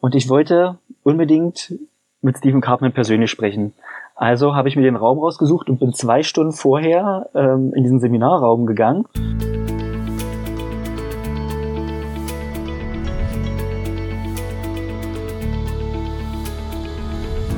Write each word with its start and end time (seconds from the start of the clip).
Und 0.00 0.14
ich 0.14 0.28
wollte 0.28 0.78
unbedingt 1.02 1.74
mit 2.22 2.38
Stephen 2.38 2.60
Cartman 2.60 2.92
persönlich 2.92 3.30
sprechen. 3.30 3.74
Also 4.14 4.54
habe 4.54 4.68
ich 4.68 4.76
mir 4.76 4.82
den 4.82 4.96
Raum 4.96 5.18
rausgesucht 5.18 5.68
und 5.68 5.78
bin 5.78 5.92
zwei 5.92 6.22
Stunden 6.22 6.52
vorher 6.52 7.28
ähm, 7.34 7.72
in 7.74 7.82
diesen 7.82 8.00
Seminarraum 8.00 8.66
gegangen. 8.66 9.06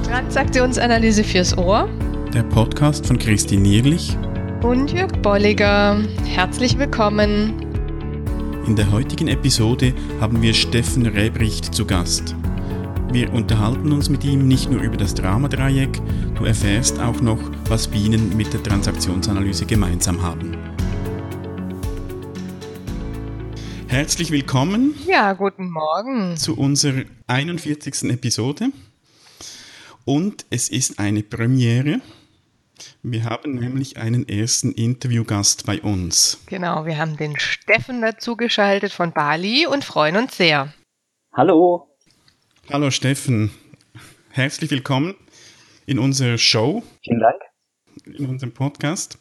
Transaktionsanalyse 0.05 1.25
fürs 1.25 1.57
Ohr. 1.57 1.89
Der 2.35 2.43
Podcast 2.43 3.07
von 3.07 3.19
Christine 3.19 3.63
Nierlich 3.63 4.17
und 4.63 4.93
Jörg 4.93 5.13
Bolliger. 5.23 5.99
Herzlich 6.27 6.79
willkommen. 6.79 7.70
In 8.71 8.77
der 8.77 8.93
heutigen 8.93 9.27
Episode 9.27 9.93
haben 10.21 10.43
wir 10.43 10.55
Steffen 10.55 11.05
Rebricht 11.05 11.75
zu 11.75 11.85
Gast. 11.85 12.37
Wir 13.11 13.33
unterhalten 13.33 13.91
uns 13.91 14.09
mit 14.09 14.23
ihm 14.23 14.47
nicht 14.47 14.71
nur 14.71 14.81
über 14.81 14.97
das 14.97 15.13
Dramadreieck, 15.13 16.01
du 16.37 16.45
erfährst 16.45 17.01
auch 17.01 17.21
noch, 17.21 17.41
was 17.65 17.89
Bienen 17.89 18.37
mit 18.37 18.53
der 18.53 18.63
Transaktionsanalyse 18.63 19.67
gemeinsam 19.67 20.23
haben. 20.23 20.57
Herzlich 23.89 24.31
willkommen. 24.31 24.95
Ja, 25.05 25.33
guten 25.33 25.69
Morgen. 25.69 26.37
Zu 26.37 26.57
unserer 26.57 27.03
41. 27.27 28.05
Episode. 28.05 28.69
Und 30.05 30.47
es 30.49 30.69
ist 30.69 31.01
eine 31.01 31.25
Premiere. 31.25 32.01
Wir 33.03 33.25
haben 33.25 33.55
nämlich 33.55 33.97
einen 33.97 34.29
ersten 34.29 34.73
Interviewgast 34.73 35.67
bei 35.67 35.81
uns. 35.81 36.41
Genau, 36.47 36.87
wir 36.87 36.99
haben 36.99 37.17
den 37.17 37.39
Steffen 37.39 38.03
dazugeschaltet 38.03 38.93
von 38.93 39.13
Bali 39.13 39.67
und 39.67 39.85
freuen 39.85 40.17
uns 40.17 40.37
sehr. 40.37 40.73
Hallo. 41.33 41.89
Hallo 42.71 42.91
Steffen, 42.91 43.51
herzlich 44.31 44.71
willkommen 44.71 45.15
in 45.87 45.99
unserer 45.99 46.39
Show. 46.39 46.83
Vielen 47.03 47.21
Dank. 47.21 47.41
In 48.05 48.27
unserem 48.27 48.53
Podcast. 48.53 49.19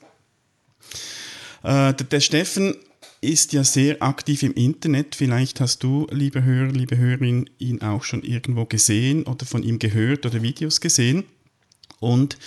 Äh, 1.63 1.93
der, 1.93 1.93
der 1.93 2.19
Steffen 2.19 2.75
ist 3.21 3.53
ja 3.53 3.63
sehr 3.63 4.01
aktiv 4.01 4.43
im 4.43 4.53
Internet. 4.53 5.15
Vielleicht 5.15 5.59
hast 5.59 5.83
du, 5.83 6.07
liebe 6.11 6.43
Hörer, 6.43 6.71
liebe 6.71 6.97
Hörerin, 6.97 7.49
ihn 7.57 7.81
auch 7.81 8.03
schon 8.03 8.23
irgendwo 8.23 8.65
gesehen 8.65 9.23
oder 9.23 9.45
von 9.45 9.63
ihm 9.63 9.79
gehört 9.79 10.25
oder 10.25 10.41
Videos 10.41 10.79
gesehen. 10.79 11.25
Und 11.99 12.37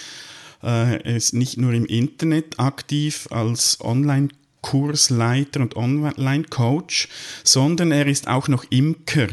äh, 0.63 1.03
er 1.03 1.17
ist 1.17 1.35
nicht 1.35 1.59
nur 1.59 1.73
im 1.73 1.87
Internet 1.87 2.59
aktiv 2.59 3.29
als 3.31 3.79
Online-Kursleiter 3.81 5.61
und 5.61 5.77
Online-Coach, 5.77 7.09
sondern 7.45 7.93
er 7.93 8.07
ist 8.07 8.29
auch 8.29 8.49
noch 8.49 8.65
Imker. 8.71 9.29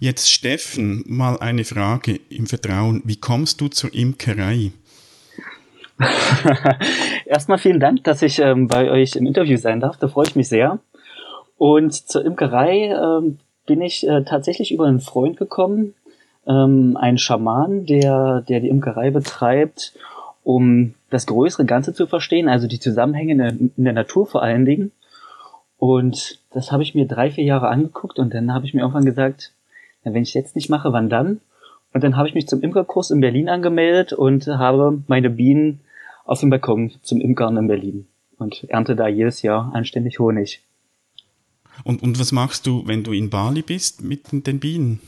Jetzt 0.00 0.30
Steffen, 0.30 1.04
mal 1.06 1.38
eine 1.38 1.64
Frage 1.64 2.20
im 2.28 2.46
Vertrauen. 2.46 3.02
Wie 3.04 3.16
kommst 3.16 3.60
du 3.60 3.68
zur 3.68 3.94
Imkerei? 3.94 4.72
Erstmal 7.24 7.58
vielen 7.58 7.80
Dank, 7.80 8.04
dass 8.04 8.20
ich 8.20 8.38
ähm, 8.38 8.68
bei 8.68 8.90
euch 8.90 9.16
im 9.16 9.26
Interview 9.26 9.56
sein 9.56 9.80
darf. 9.80 9.96
Da 9.96 10.08
freue 10.08 10.26
ich 10.26 10.36
mich 10.36 10.48
sehr. 10.48 10.78
Und 11.56 11.94
zur 11.94 12.24
Imkerei 12.24 12.90
ähm, 12.92 13.38
bin 13.66 13.80
ich 13.80 14.06
äh, 14.06 14.22
tatsächlich 14.24 14.72
über 14.72 14.86
einen 14.86 15.00
Freund 15.00 15.38
gekommen, 15.38 15.94
ähm, 16.46 16.96
einen 16.96 17.18
Schaman, 17.18 17.86
der, 17.86 18.42
der 18.42 18.60
die 18.60 18.68
Imkerei 18.68 19.10
betreibt, 19.10 19.94
um 20.44 20.94
das 21.10 21.26
größere 21.26 21.64
Ganze 21.64 21.92
zu 21.92 22.06
verstehen, 22.06 22.48
also 22.48 22.66
die 22.66 22.80
Zusammenhänge 22.80 23.32
in 23.32 23.38
der, 23.38 23.50
in 23.50 23.84
der 23.84 23.92
Natur 23.92 24.26
vor 24.26 24.42
allen 24.42 24.64
Dingen. 24.64 24.92
Und 25.78 26.40
das 26.52 26.72
habe 26.72 26.82
ich 26.82 26.94
mir 26.94 27.06
drei, 27.06 27.30
vier 27.30 27.44
Jahre 27.44 27.68
angeguckt 27.68 28.18
und 28.18 28.32
dann 28.32 28.54
habe 28.54 28.64
ich 28.64 28.74
mir 28.74 28.80
irgendwann 28.80 29.04
gesagt, 29.04 29.52
na, 30.04 30.14
wenn 30.14 30.22
ich 30.22 30.34
jetzt 30.34 30.56
nicht 30.56 30.70
mache, 30.70 30.92
wann 30.92 31.10
dann? 31.10 31.40
Und 31.92 32.04
dann 32.04 32.16
habe 32.16 32.28
ich 32.28 32.34
mich 32.34 32.46
zum 32.46 32.62
Imkerkurs 32.62 33.10
in 33.10 33.20
Berlin 33.20 33.48
angemeldet 33.48 34.12
und 34.12 34.46
habe 34.46 35.02
meine 35.06 35.30
Bienen 35.30 35.80
auf 36.24 36.40
dem 36.40 36.50
Balkon 36.50 36.92
zum 37.02 37.20
Imkern 37.20 37.56
in 37.56 37.68
Berlin 37.68 38.06
und 38.38 38.64
ernte 38.68 38.96
da 38.96 39.08
jedes 39.08 39.42
Jahr 39.42 39.74
anständig 39.74 40.18
Honig. 40.18 40.62
Und, 41.84 42.02
und 42.02 42.18
was 42.18 42.32
machst 42.32 42.66
du, 42.66 42.86
wenn 42.86 43.04
du 43.04 43.12
in 43.12 43.30
Bali 43.30 43.62
bist 43.62 44.02
mit 44.02 44.32
den 44.32 44.60
Bienen? 44.60 45.00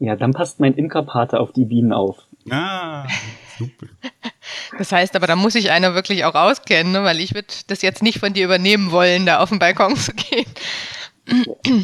Ja, 0.00 0.16
dann 0.16 0.32
passt 0.32 0.60
mein 0.60 0.74
Imkerpate 0.74 1.38
auf 1.38 1.52
die 1.52 1.66
Bienen 1.66 1.92
auf. 1.92 2.16
Ah, 2.50 3.06
super. 3.58 3.86
Das 4.78 4.92
heißt 4.92 5.14
aber, 5.14 5.26
da 5.26 5.36
muss 5.36 5.52
sich 5.52 5.70
einer 5.70 5.94
wirklich 5.94 6.24
auch 6.24 6.34
auskennen, 6.34 6.92
ne? 6.92 7.04
weil 7.04 7.20
ich 7.20 7.34
würde 7.34 7.48
das 7.66 7.82
jetzt 7.82 8.02
nicht 8.02 8.18
von 8.18 8.32
dir 8.32 8.46
übernehmen 8.46 8.92
wollen, 8.92 9.26
da 9.26 9.40
auf 9.40 9.50
den 9.50 9.58
Balkon 9.58 9.94
zu 9.96 10.12
gehen. 10.14 10.46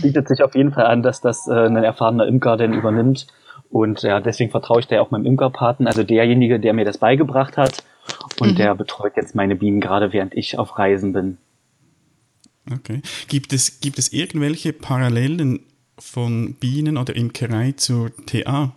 Bietet 0.03 0.28
sich 0.28 0.43
auf 0.43 0.54
jeden 0.54 0.72
Fall 0.72 0.87
an, 0.87 1.03
dass 1.03 1.21
das 1.21 1.47
äh, 1.47 1.53
ein 1.53 1.77
erfahrener 1.77 2.27
Imker 2.27 2.56
denn 2.56 2.72
übernimmt. 2.72 3.27
Und 3.71 4.03
ja, 4.03 4.21
deswegen 4.21 4.50
vertraue 4.50 4.81
ich 4.81 4.87
da 4.87 5.00
auch 5.03 5.10
meinem 5.10 5.27
Imkerpaten, 5.27 5.87
also 5.87 6.03
derjenige, 6.03 6.59
der 6.59 6.72
mir 6.72 6.87
das 6.87 6.98
beigebracht 6.98 7.59
hat. 7.59 7.84
Und 8.41 8.53
mhm. 8.53 8.56
der 8.56 8.75
betreut 8.75 9.12
jetzt 9.16 9.34
meine 9.34 9.56
Bienen 9.56 9.81
gerade, 9.81 10.15
während 10.15 10.34
ich 10.34 10.59
auf 10.59 10.78
Reisen 10.78 11.12
bin. 11.12 11.37
Okay. 12.72 13.03
Gibt 13.28 13.53
es, 13.53 13.81
gibt 13.81 13.98
es 13.98 14.12
irgendwelche 14.12 14.72
Parallelen 14.72 15.60
von 15.98 16.54
Bienen 16.54 16.96
oder 16.98 17.16
Imkerei 17.16 17.72
zur 17.72 18.10
TA? 18.26 18.72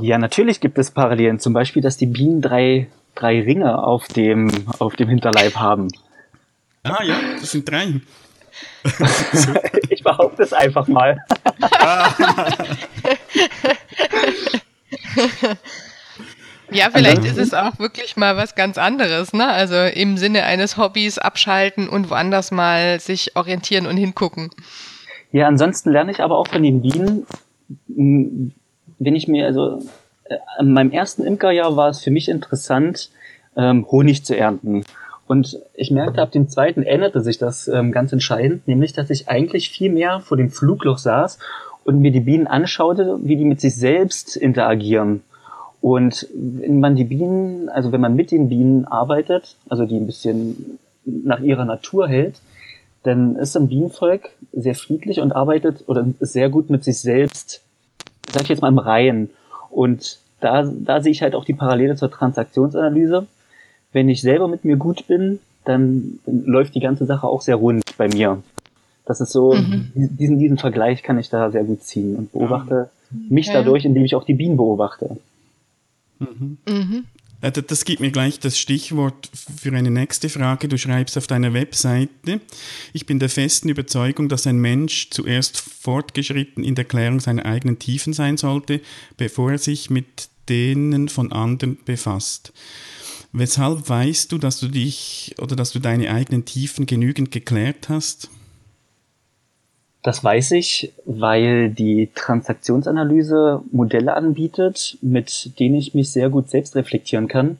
Ja, 0.00 0.18
natürlich 0.18 0.60
gibt 0.60 0.78
es 0.78 0.90
Parallelen. 0.90 1.38
Zum 1.38 1.52
Beispiel, 1.52 1.82
dass 1.82 1.96
die 1.96 2.06
Bienen 2.06 2.40
drei, 2.40 2.88
drei 3.14 3.40
Ringe 3.42 3.82
auf 3.82 4.08
dem, 4.08 4.50
auf 4.78 4.96
dem 4.96 5.08
Hinterleib 5.08 5.56
haben. 5.56 5.88
Ah 6.82 7.02
ja, 7.02 7.20
das 7.38 7.52
sind 7.52 7.68
drei. 7.68 8.00
ich 9.90 10.02
behaupte 10.02 10.42
es 10.42 10.52
einfach 10.52 10.88
mal. 10.88 11.24
ja, 16.72 16.90
vielleicht 16.92 17.24
ist 17.24 17.38
es 17.38 17.54
auch 17.54 17.78
wirklich 17.78 18.16
mal 18.16 18.36
was 18.36 18.54
ganz 18.54 18.78
anderes, 18.78 19.32
ne? 19.32 19.48
Also 19.48 19.76
im 19.76 20.16
Sinne 20.16 20.44
eines 20.44 20.76
Hobbys 20.76 21.18
abschalten 21.18 21.88
und 21.88 22.10
woanders 22.10 22.50
mal 22.50 23.00
sich 23.00 23.36
orientieren 23.36 23.86
und 23.86 23.96
hingucken. 23.96 24.50
Ja, 25.32 25.46
ansonsten 25.46 25.90
lerne 25.90 26.10
ich 26.10 26.20
aber 26.20 26.38
auch 26.38 26.48
von 26.48 26.62
den 26.62 26.82
Bienen, 26.82 27.26
wenn 27.86 29.14
ich 29.16 29.28
mir, 29.28 29.46
also 29.46 29.82
äh, 30.24 30.36
in 30.58 30.72
meinem 30.72 30.90
ersten 30.90 31.24
Imkerjahr 31.24 31.76
war 31.76 31.88
es 31.88 32.00
für 32.00 32.10
mich 32.10 32.28
interessant, 32.28 33.10
ähm, 33.56 33.86
Honig 33.90 34.24
zu 34.24 34.36
ernten. 34.36 34.84
Und 35.26 35.60
ich 35.74 35.92
merkte, 35.92 36.22
ab 36.22 36.32
dem 36.32 36.48
zweiten 36.48 36.82
änderte 36.82 37.20
sich 37.20 37.38
das 37.38 37.68
ähm, 37.68 37.92
ganz 37.92 38.12
entscheidend, 38.12 38.66
nämlich, 38.66 38.92
dass 38.92 39.10
ich 39.10 39.28
eigentlich 39.28 39.70
viel 39.70 39.90
mehr 39.90 40.18
vor 40.20 40.36
dem 40.36 40.50
Flugloch 40.50 40.98
saß 40.98 41.38
und 41.84 42.00
mir 42.00 42.10
die 42.10 42.20
Bienen 42.20 42.48
anschaute, 42.48 43.18
wie 43.22 43.36
die 43.36 43.44
mit 43.44 43.60
sich 43.60 43.76
selbst 43.76 44.36
interagieren. 44.36 45.22
Und 45.80 46.26
wenn 46.34 46.80
man 46.80 46.96
die 46.96 47.04
Bienen, 47.04 47.68
also 47.68 47.92
wenn 47.92 48.00
man 48.00 48.14
mit 48.14 48.30
den 48.30 48.48
Bienen 48.48 48.84
arbeitet, 48.84 49.56
also 49.68 49.86
die 49.86 49.96
ein 49.96 50.06
bisschen 50.06 50.78
nach 51.04 51.40
ihrer 51.40 51.64
Natur 51.64 52.08
hält, 52.08 52.40
dann 53.02 53.36
ist 53.36 53.56
ein 53.56 53.68
Bienenvolk 53.68 54.30
sehr 54.52 54.74
friedlich 54.74 55.20
und 55.20 55.32
arbeitet 55.32 55.84
oder 55.86 56.06
ist 56.20 56.34
sehr 56.34 56.50
gut 56.50 56.68
mit 56.68 56.84
sich 56.84 56.98
selbst 56.98 57.62
sag 58.32 58.42
ich 58.42 58.48
jetzt 58.48 58.62
mal, 58.62 58.68
im 58.68 58.78
Reihen. 58.78 59.30
Und 59.70 60.18
da, 60.40 60.62
da 60.64 61.00
sehe 61.00 61.12
ich 61.12 61.22
halt 61.22 61.34
auch 61.34 61.44
die 61.44 61.54
Parallele 61.54 61.96
zur 61.96 62.10
Transaktionsanalyse. 62.10 63.26
Wenn 63.92 64.08
ich 64.08 64.20
selber 64.20 64.48
mit 64.48 64.64
mir 64.64 64.76
gut 64.76 65.06
bin, 65.06 65.40
dann, 65.64 66.18
läuft 66.26 66.74
die 66.74 66.80
ganze 66.80 67.06
Sache 67.06 67.26
auch 67.26 67.42
sehr 67.42 67.56
rund 67.56 67.82
bei 67.98 68.08
mir. 68.08 68.42
Das 69.04 69.20
ist 69.20 69.32
so, 69.32 69.54
mhm. 69.54 69.90
diesen, 69.94 70.38
diesen 70.38 70.58
Vergleich 70.58 71.02
kann 71.02 71.18
ich 71.18 71.28
da 71.28 71.50
sehr 71.50 71.64
gut 71.64 71.82
ziehen 71.82 72.16
und 72.16 72.32
beobachte 72.32 72.90
okay. 73.10 73.24
mich 73.28 73.50
dadurch, 73.50 73.84
indem 73.84 74.04
ich 74.04 74.14
auch 74.14 74.24
die 74.24 74.34
Bienen 74.34 74.56
beobachte. 74.56 75.16
Mhm. 76.20 76.58
Mhm. 76.68 77.04
Das 77.40 77.86
gibt 77.86 78.00
mir 78.00 78.10
gleich 78.10 78.38
das 78.38 78.58
Stichwort 78.58 79.30
für 79.56 79.72
eine 79.72 79.90
nächste 79.90 80.28
Frage. 80.28 80.68
Du 80.68 80.76
schreibst 80.76 81.16
auf 81.16 81.26
deiner 81.26 81.54
Webseite, 81.54 82.40
ich 82.92 83.06
bin 83.06 83.18
der 83.18 83.30
festen 83.30 83.70
Überzeugung, 83.70 84.28
dass 84.28 84.46
ein 84.46 84.58
Mensch 84.58 85.08
zuerst 85.10 85.58
fortgeschritten 85.58 86.62
in 86.62 86.74
der 86.74 86.84
Klärung 86.84 87.18
seiner 87.18 87.46
eigenen 87.46 87.78
Tiefen 87.78 88.12
sein 88.12 88.36
sollte, 88.36 88.82
bevor 89.16 89.52
er 89.52 89.58
sich 89.58 89.88
mit 89.88 90.28
denen 90.50 91.08
von 91.08 91.32
anderen 91.32 91.78
befasst. 91.84 92.52
Weshalb 93.32 93.88
weißt 93.88 94.32
du, 94.32 94.38
dass 94.38 94.60
du 94.60 94.68
dich 94.68 95.34
oder 95.38 95.56
dass 95.56 95.70
du 95.70 95.78
deine 95.78 96.12
eigenen 96.12 96.44
Tiefen 96.44 96.84
genügend 96.84 97.30
geklärt 97.30 97.88
hast? 97.88 98.28
Das 100.02 100.24
weiß 100.24 100.52
ich, 100.52 100.94
weil 101.04 101.70
die 101.70 102.10
Transaktionsanalyse 102.14 103.62
Modelle 103.70 104.14
anbietet, 104.14 104.96
mit 105.02 105.58
denen 105.58 105.74
ich 105.74 105.94
mich 105.94 106.10
sehr 106.10 106.30
gut 106.30 106.48
selbst 106.48 106.74
reflektieren 106.74 107.28
kann. 107.28 107.58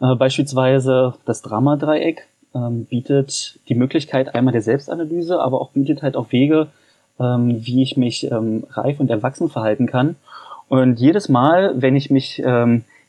Äh, 0.00 0.14
beispielsweise 0.14 1.14
das 1.26 1.42
Dramadreieck 1.42 2.26
ähm, 2.54 2.86
bietet 2.86 3.58
die 3.68 3.74
Möglichkeit 3.74 4.34
einmal 4.34 4.52
der 4.52 4.62
Selbstanalyse, 4.62 5.38
aber 5.38 5.60
auch 5.60 5.70
bietet 5.70 6.02
halt 6.02 6.16
auch 6.16 6.32
Wege, 6.32 6.68
ähm, 7.20 7.66
wie 7.66 7.82
ich 7.82 7.98
mich 7.98 8.30
ähm, 8.30 8.64
reif 8.70 8.98
und 8.98 9.10
erwachsen 9.10 9.50
verhalten 9.50 9.86
kann. 9.86 10.16
Und 10.68 10.98
jedes 10.98 11.28
Mal, 11.28 11.80
wenn 11.80 11.94
ich 11.94 12.10
mich 12.10 12.42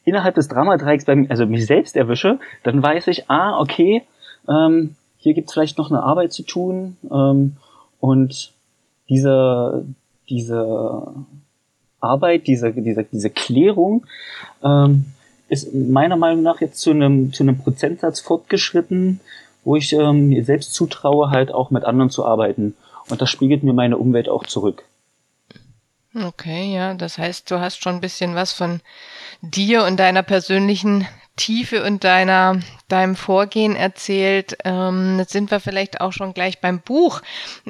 innerhalb 0.06 0.36
des 0.36 0.48
Dramadreiecks, 0.48 1.06
beim, 1.06 1.26
also 1.30 1.48
mich 1.48 1.66
selbst 1.66 1.98
erwische, 1.98 2.38
dann 2.62 2.84
weiß 2.84 3.08
ich, 3.08 3.32
ah, 3.32 3.60
okay, 3.60 4.04
hier 4.46 5.34
gibt's 5.34 5.54
vielleicht 5.54 5.80
noch 5.80 5.90
eine 5.90 6.04
Arbeit 6.04 6.34
zu 6.34 6.44
tun 6.44 6.98
und 8.00 8.54
diese, 9.10 9.86
diese 10.30 11.14
Arbeit, 12.00 12.48
diese, 12.48 12.72
diese, 12.74 13.04
diese 13.04 13.30
Klärung 13.30 14.06
ähm, 14.64 15.06
ist 15.50 15.74
meiner 15.74 16.18
Meinung 16.18 16.44
nach 16.44 16.62
jetzt 16.62 16.80
zu 16.80 16.92
einem, 16.92 17.34
zu 17.34 17.44
einem 17.44 17.58
Prozentsatz 17.58 18.20
fortgeschritten, 18.20 19.20
wo 19.64 19.76
ich 19.76 19.94
ähm, 19.94 20.30
mir 20.30 20.44
selbst 20.44 20.74
zutraue, 20.74 21.30
halt 21.30 21.54
auch 21.54 21.72
mit 21.72 21.86
anderen 21.86 22.10
zu 22.10 22.26
arbeiten. 22.26 22.76
Und 23.10 23.22
das 23.22 23.30
spiegelt 23.30 23.64
mir 23.64 23.74
meine 23.74 23.98
Umwelt 23.98 24.30
auch 24.30 24.46
zurück. 24.46 24.84
Okay, 26.16 26.74
ja, 26.74 26.94
das 26.94 27.18
heißt, 27.18 27.50
du 27.52 27.60
hast 27.60 27.82
schon 27.82 27.96
ein 27.96 28.02
bisschen 28.02 28.36
was 28.36 28.52
von 28.52 28.82
dir 29.42 29.84
und 29.84 29.98
deiner 29.98 30.24
persönlichen 30.24 31.06
Tiefe 31.38 31.84
und 31.86 32.04
deiner, 32.04 32.60
deinem 32.90 33.16
Vorgehen 33.16 33.76
erzählt. 33.76 34.58
Ähm, 34.66 35.20
jetzt 35.20 35.32
sind 35.32 35.50
wir 35.50 35.62
vielleicht 35.62 36.02
auch 36.02 36.12
schon 36.12 36.34
gleich 36.34 36.60
beim 36.60 36.82
Buch. 36.82 37.22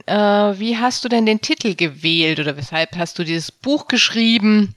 Äh, 0.08 0.16
wie 0.16 0.78
hast 0.78 1.06
du 1.06 1.10
denn 1.10 1.28
den 1.28 1.42
Titel 1.42 1.76
gewählt 1.76 2.40
oder 2.40 2.58
weshalb 2.58 2.98
hast 2.98 3.20
du 3.20 3.24
dieses 3.24 3.52
Buch 3.52 3.88
geschrieben? 3.88 4.74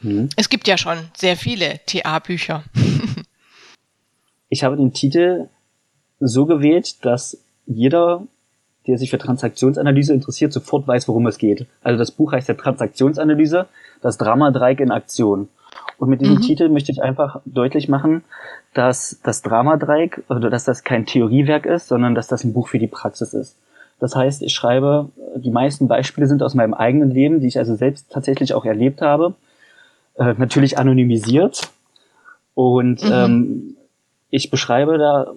Hm. 0.00 0.28
Es 0.36 0.50
gibt 0.50 0.68
ja 0.68 0.76
schon 0.76 0.98
sehr 1.16 1.36
viele 1.36 1.80
TA-Bücher. 1.86 2.64
ich 4.50 4.62
habe 4.62 4.76
den 4.76 4.92
Titel 4.92 5.48
so 6.20 6.46
gewählt, 6.46 7.04
dass 7.04 7.38
jeder, 7.66 8.26
der 8.86 8.98
sich 8.98 9.10
für 9.10 9.18
Transaktionsanalyse 9.18 10.12
interessiert, 10.12 10.52
sofort 10.52 10.86
weiß, 10.86 11.08
worum 11.08 11.26
es 11.26 11.38
geht. 11.38 11.66
Also 11.82 11.98
das 11.98 12.10
Buch 12.10 12.32
heißt 12.32 12.48
ja 12.48 12.54
Transaktionsanalyse, 12.54 13.66
das 14.02 14.18
Drama-Dreieck 14.18 14.80
in 14.80 14.90
Aktion. 14.90 15.48
Und 15.98 16.08
mit 16.08 16.20
diesem 16.20 16.36
mhm. 16.36 16.40
Titel 16.40 16.68
möchte 16.68 16.92
ich 16.92 17.02
einfach 17.02 17.40
deutlich 17.44 17.88
machen, 17.88 18.24
dass 18.72 19.20
das 19.22 19.42
Dramadreieck, 19.42 20.24
oder 20.28 20.50
dass 20.50 20.64
das 20.64 20.84
kein 20.84 21.06
Theoriewerk 21.06 21.66
ist, 21.66 21.88
sondern 21.88 22.14
dass 22.14 22.28
das 22.28 22.44
ein 22.44 22.52
Buch 22.52 22.68
für 22.68 22.78
die 22.78 22.88
Praxis 22.88 23.32
ist. 23.32 23.56
Das 24.00 24.16
heißt, 24.16 24.42
ich 24.42 24.52
schreibe, 24.52 25.10
die 25.36 25.50
meisten 25.50 25.88
Beispiele 25.88 26.26
sind 26.26 26.42
aus 26.42 26.54
meinem 26.54 26.74
eigenen 26.74 27.10
Leben, 27.10 27.40
die 27.40 27.46
ich 27.46 27.58
also 27.58 27.74
selbst 27.74 28.10
tatsächlich 28.10 28.52
auch 28.54 28.64
erlebt 28.64 29.00
habe. 29.00 29.34
Äh, 30.16 30.34
natürlich 30.36 30.78
anonymisiert. 30.78 31.70
Und 32.54 33.02
mhm. 33.02 33.12
ähm, 33.12 33.76
ich 34.30 34.50
beschreibe 34.50 34.98
da 34.98 35.32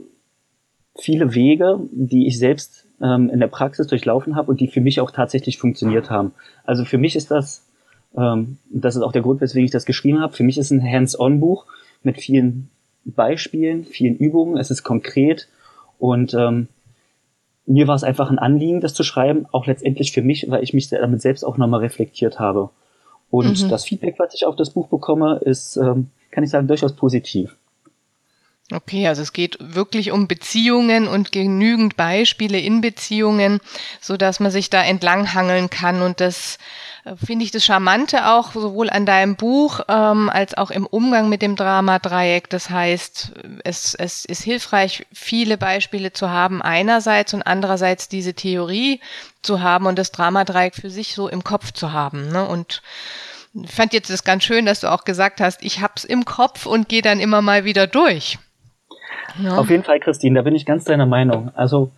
viele 1.00 1.36
Wege, 1.36 1.80
die 1.92 2.28
ich 2.28 2.39
selbst 2.39 2.88
ähm, 3.01 3.30
in 3.30 3.39
der 3.39 3.48
Praxis 3.48 3.88
durchlaufen 3.88 4.36
habe 4.36 4.50
und 4.50 4.60
die 4.60 4.68
für 4.68 4.81
mich 4.81 5.01
auch 5.01 5.12
tatsächlich 5.12 5.57
funktioniert 5.57 6.10
haben. 6.10 6.34
Also 6.66 6.86
für 6.86 6.98
mich 6.98 7.16
ist 7.16 7.31
das 7.31 7.66
ähm, 8.15 8.57
das 8.69 8.95
ist 8.95 9.01
auch 9.01 9.12
der 9.12 9.21
Grund, 9.21 9.42
weswegen 9.42 9.65
ich 9.65 9.71
das 9.71 9.86
geschrieben 9.86 10.21
habe. 10.21 10.33
Für 10.33 10.44
mich 10.44 10.57
ist 10.57 10.71
ein 10.71 10.83
Hands-on-Buch 10.83 11.65
mit 12.04 12.19
vielen 12.21 12.69
Beispielen, 13.06 13.86
vielen 13.86 14.15
Übungen. 14.18 14.57
Es 14.57 14.71
ist 14.71 14.83
konkret 14.83 15.48
und 15.98 16.33
ähm, 16.33 16.68
mir 17.65 17.88
war 17.88 17.95
es 17.95 18.04
einfach 18.04 18.31
ein 18.31 18.39
Anliegen, 18.39 18.80
das 18.80 18.94
zu 18.94 19.04
schreiben, 19.04 19.45
auch 19.51 19.68
letztendlich 19.68 20.13
für 20.13 20.21
mich, 20.21 20.50
weil 20.50 20.63
ich 20.63 20.74
mich 20.74 20.89
damit 20.89 21.21
selbst 21.21 21.44
auch 21.44 21.57
nochmal 21.57 21.81
reflektiert 21.81 22.39
habe. 22.39 22.69
Und 23.30 23.62
mhm. 23.63 23.69
das 23.69 23.83
Feedback, 23.83 24.15
was 24.19 24.33
ich 24.33 24.45
auf 24.45 24.56
das 24.56 24.69
Buch 24.69 24.88
bekomme, 24.88 25.42
ist, 25.44 25.75
ähm, 25.75 26.10
kann 26.31 26.45
ich 26.45 26.50
sagen, 26.50 26.68
durchaus 26.68 26.94
positiv. 26.94 27.57
Okay, 28.69 29.07
also 29.07 29.21
es 29.21 29.31
geht 29.31 29.57
wirklich 29.61 30.11
um 30.11 30.27
Beziehungen 30.27 31.07
und 31.07 31.31
genügend 31.31 31.95
Beispiele 31.95 32.59
in 32.59 32.81
Beziehungen, 32.81 33.61
so 34.01 34.17
dass 34.17 34.41
man 34.41 34.51
sich 34.51 34.69
da 34.69 34.83
entlanghangeln 34.83 35.69
kann 35.69 36.01
und 36.01 36.19
das 36.19 36.57
äh, 37.05 37.15
finde 37.15 37.45
ich 37.45 37.51
das 37.51 37.63
Charmante 37.63 38.27
auch 38.27 38.51
sowohl 38.51 38.89
an 38.89 39.05
deinem 39.05 39.37
Buch 39.37 39.79
ähm, 39.87 40.29
als 40.29 40.57
auch 40.57 40.69
im 40.69 40.85
Umgang 40.85 41.29
mit 41.29 41.41
dem 41.41 41.55
Drama-Dreieck. 41.55 42.49
Das 42.49 42.69
heißt, 42.69 43.31
es, 43.63 43.95
es 43.95 44.25
ist 44.25 44.43
hilfreich, 44.43 45.05
viele 45.13 45.57
Beispiele 45.57 46.11
zu 46.11 46.29
haben 46.29 46.61
einerseits 46.61 47.33
und 47.33 47.43
andererseits 47.43 48.09
diese 48.09 48.33
Theorie 48.33 48.99
zu 49.43 49.61
haben 49.61 49.85
und 49.85 49.97
das 49.97 50.11
Drama-Dreieck 50.11 50.75
für 50.75 50.89
sich 50.89 51.15
so 51.15 51.29
im 51.29 51.45
Kopf 51.45 51.71
zu 51.71 51.93
haben. 51.93 52.33
Ne? 52.33 52.45
Und 52.45 52.81
ich 53.53 53.71
fand 53.71 53.93
jetzt 53.93 54.09
das 54.09 54.25
ganz 54.25 54.43
schön, 54.43 54.65
dass 54.65 54.81
du 54.81 54.91
auch 54.91 55.05
gesagt 55.05 55.39
hast, 55.39 55.63
ich 55.63 55.79
hab's 55.79 56.03
im 56.03 56.25
Kopf 56.25 56.65
und 56.65 56.89
gehe 56.89 57.01
dann 57.01 57.21
immer 57.21 57.41
mal 57.41 57.63
wieder 57.63 57.87
durch. 57.87 58.37
Ja. 59.41 59.57
Auf 59.57 59.69
jeden 59.69 59.83
Fall, 59.83 60.00
Christine, 60.00 60.35
da 60.35 60.41
bin 60.41 60.56
ich 60.56 60.65
ganz 60.65 60.85
deiner 60.85 61.06
Meinung. 61.06 61.51
Also 61.56 61.91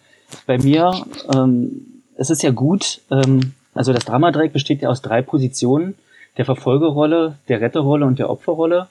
bei 0.46 0.58
mir, 0.58 0.94
ähm, 1.34 2.04
es 2.18 2.30
ist 2.30 2.44
ja 2.44 2.52
gut, 2.52 3.02
ähm, 3.12 3.54
also 3.74 3.94
das 3.94 4.06
Dramadreieck 4.06 4.54
besteht 4.54 4.82
ja 4.82 4.90
aus 4.90 5.02
drei 5.02 5.22
Positionen, 5.22 5.96
der 6.38 6.46
Verfolgerrolle, 6.46 7.36
der 7.48 7.62
Retterrolle 7.62 8.06
und 8.06 8.20
der 8.20 8.30
Opferrolle. 8.30 8.88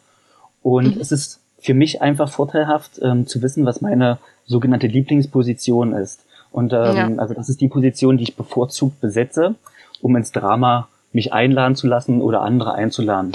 Und 0.62 0.96
mhm. 0.96 1.00
es 1.00 1.12
ist 1.12 1.40
für 1.60 1.74
mich 1.74 2.02
einfach 2.02 2.30
vorteilhaft 2.30 3.00
ähm, 3.02 3.26
zu 3.26 3.42
wissen, 3.42 3.64
was 3.64 3.80
meine 3.80 4.18
sogenannte 4.46 4.86
Lieblingsposition 4.86 5.92
ist. 5.92 6.24
Und 6.50 6.72
ähm, 6.72 6.96
ja. 6.96 7.10
also 7.16 7.34
das 7.34 7.48
ist 7.48 7.60
die 7.60 7.68
Position, 7.68 8.16
die 8.16 8.24
ich 8.24 8.36
bevorzugt 8.36 9.00
besetze, 9.00 9.54
um 10.00 10.16
ins 10.16 10.32
Drama 10.32 10.88
mich 11.12 11.32
einladen 11.32 11.76
zu 11.76 11.86
lassen 11.86 12.20
oder 12.20 12.42
andere 12.42 12.74
einzuladen. 12.74 13.32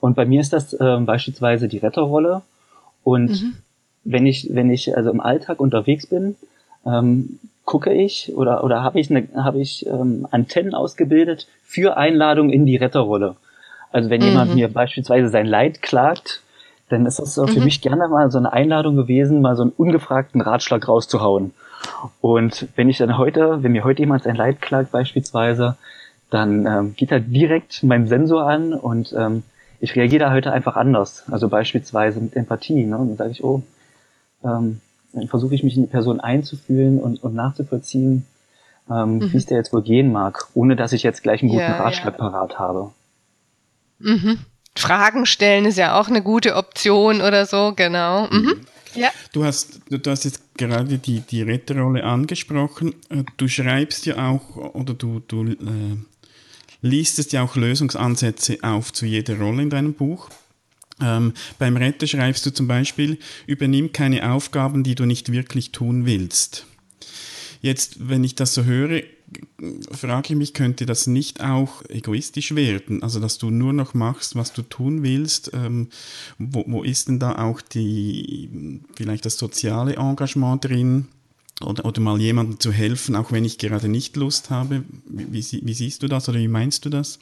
Und 0.00 0.16
bei 0.16 0.24
mir 0.24 0.40
ist 0.40 0.52
das 0.52 0.76
ähm, 0.80 1.06
beispielsweise 1.06 1.68
die 1.68 1.78
Retterrolle. 1.78 2.42
Und 3.04 3.30
mhm 3.30 3.56
wenn 4.04 4.26
ich, 4.26 4.48
wenn 4.52 4.70
ich 4.70 4.96
also 4.96 5.10
im 5.10 5.20
Alltag 5.20 5.60
unterwegs 5.60 6.06
bin, 6.06 6.36
ähm, 6.86 7.38
gucke 7.64 7.92
ich 7.92 8.32
oder, 8.34 8.64
oder 8.64 8.82
habe 8.82 8.98
ich, 8.98 9.10
eine, 9.10 9.28
habe 9.36 9.60
ich 9.60 9.86
ähm, 9.86 10.26
Antennen 10.30 10.74
ausgebildet 10.74 11.46
für 11.62 11.96
Einladung 11.96 12.50
in 12.50 12.66
die 12.66 12.76
Retterrolle. 12.76 13.36
Also 13.92 14.10
wenn 14.10 14.20
mhm. 14.20 14.26
jemand 14.26 14.54
mir 14.54 14.68
beispielsweise 14.72 15.28
sein 15.28 15.46
Leid 15.46 15.82
klagt, 15.82 16.42
dann 16.88 17.06
ist 17.06 17.18
das 17.20 17.34
für 17.34 17.46
mhm. 17.46 17.64
mich 17.64 17.80
gerne 17.80 18.08
mal 18.08 18.30
so 18.30 18.38
eine 18.38 18.52
Einladung 18.52 18.96
gewesen, 18.96 19.40
mal 19.40 19.54
so 19.54 19.62
einen 19.62 19.72
ungefragten 19.76 20.40
Ratschlag 20.40 20.88
rauszuhauen. 20.88 21.52
Und 22.20 22.68
wenn 22.76 22.88
ich 22.88 22.98
dann 22.98 23.16
heute, 23.16 23.62
wenn 23.62 23.72
mir 23.72 23.84
heute 23.84 24.02
jemand 24.02 24.24
sein 24.24 24.36
Leid 24.36 24.60
klagt 24.60 24.90
beispielsweise, 24.90 25.76
dann 26.30 26.66
ähm, 26.66 26.94
geht 26.96 27.10
er 27.10 27.20
direkt 27.20 27.82
mein 27.82 28.06
Sensor 28.06 28.48
an 28.48 28.72
und 28.72 29.14
ähm, 29.16 29.42
ich 29.80 29.96
reagiere 29.96 30.24
da 30.24 30.32
heute 30.32 30.52
einfach 30.52 30.76
anders. 30.76 31.24
Also 31.30 31.48
beispielsweise 31.48 32.20
mit 32.20 32.36
Empathie. 32.36 32.84
Ne? 32.84 32.98
Und 32.98 33.08
dann 33.10 33.16
sage 33.16 33.30
ich, 33.30 33.42
oh, 33.42 33.62
ähm, 34.44 34.80
dann 35.12 35.28
versuche 35.28 35.54
ich 35.54 35.62
mich 35.62 35.76
in 35.76 35.82
die 35.82 35.88
Person 35.88 36.20
einzufühlen 36.20 36.98
und, 36.98 37.22
und 37.22 37.34
nachzuvollziehen, 37.34 38.26
ähm, 38.90 39.18
mhm. 39.18 39.32
wie 39.32 39.36
es 39.36 39.46
der 39.46 39.58
jetzt 39.58 39.72
wohl 39.72 39.82
gehen 39.82 40.12
mag, 40.12 40.48
ohne 40.54 40.76
dass 40.76 40.92
ich 40.92 41.02
jetzt 41.02 41.22
gleich 41.22 41.42
einen 41.42 41.50
guten 41.50 41.62
ja, 41.62 41.76
Ratschlag 41.76 42.14
ja. 42.14 42.18
parat 42.18 42.58
habe. 42.58 42.90
Mhm. 43.98 44.38
Fragen 44.76 45.26
stellen 45.26 45.64
ist 45.64 45.78
ja 45.78 46.00
auch 46.00 46.08
eine 46.08 46.22
gute 46.22 46.54
Option 46.54 47.20
oder 47.20 47.46
so, 47.46 47.72
genau. 47.74 48.28
Mhm. 48.30 48.38
mhm. 48.38 48.66
Ja. 48.94 49.10
Du 49.32 49.44
hast, 49.44 49.80
du 49.88 50.10
hast 50.10 50.24
jetzt 50.24 50.56
gerade 50.56 50.98
die, 50.98 51.20
die 51.20 51.42
Retterrolle 51.42 52.02
angesprochen. 52.02 52.94
Äh, 53.08 53.22
du 53.36 53.46
schreibst 53.46 54.04
ja 54.06 54.28
auch 54.28 54.56
oder 54.56 54.94
du, 54.94 55.20
du 55.20 55.44
äh, 55.44 55.56
liestest 56.82 57.32
ja 57.32 57.42
auch 57.42 57.56
Lösungsansätze 57.56 58.58
auf 58.62 58.92
zu 58.92 59.06
jeder 59.06 59.38
Rolle 59.38 59.62
in 59.62 59.70
deinem 59.70 59.94
Buch. 59.94 60.28
Ähm, 61.02 61.32
beim 61.58 61.76
Retter 61.76 62.06
schreibst 62.06 62.44
du 62.46 62.52
zum 62.52 62.66
Beispiel, 62.66 63.18
übernimm 63.46 63.92
keine 63.92 64.32
Aufgaben, 64.32 64.82
die 64.82 64.94
du 64.94 65.06
nicht 65.06 65.32
wirklich 65.32 65.72
tun 65.72 66.06
willst. 66.06 66.66
Jetzt, 67.62 68.08
wenn 68.08 68.24
ich 68.24 68.34
das 68.34 68.54
so 68.54 68.64
höre, 68.64 69.02
frage 69.92 70.32
ich 70.32 70.36
mich, 70.36 70.54
könnte 70.54 70.86
das 70.86 71.06
nicht 71.06 71.42
auch 71.42 71.82
egoistisch 71.88 72.54
werden? 72.54 73.02
Also, 73.02 73.20
dass 73.20 73.38
du 73.38 73.50
nur 73.50 73.72
noch 73.72 73.94
machst, 73.94 74.34
was 74.34 74.52
du 74.52 74.62
tun 74.62 75.02
willst? 75.02 75.50
Ähm, 75.54 75.88
wo, 76.38 76.64
wo 76.66 76.82
ist 76.82 77.08
denn 77.08 77.18
da 77.18 77.38
auch 77.38 77.60
die, 77.60 78.80
vielleicht 78.94 79.26
das 79.26 79.36
soziale 79.36 79.96
Engagement 79.96 80.64
drin? 80.64 81.08
Oder, 81.62 81.84
oder 81.84 82.00
mal 82.00 82.18
jemandem 82.18 82.58
zu 82.58 82.72
helfen, 82.72 83.14
auch 83.14 83.32
wenn 83.32 83.44
ich 83.44 83.58
gerade 83.58 83.88
nicht 83.88 84.16
Lust 84.16 84.48
habe? 84.48 84.82
Wie, 85.04 85.30
wie, 85.30 85.60
wie 85.62 85.74
siehst 85.74 86.02
du 86.02 86.08
das 86.08 86.28
oder 86.28 86.38
wie 86.38 86.48
meinst 86.48 86.86
du 86.86 86.88
das? 86.88 87.18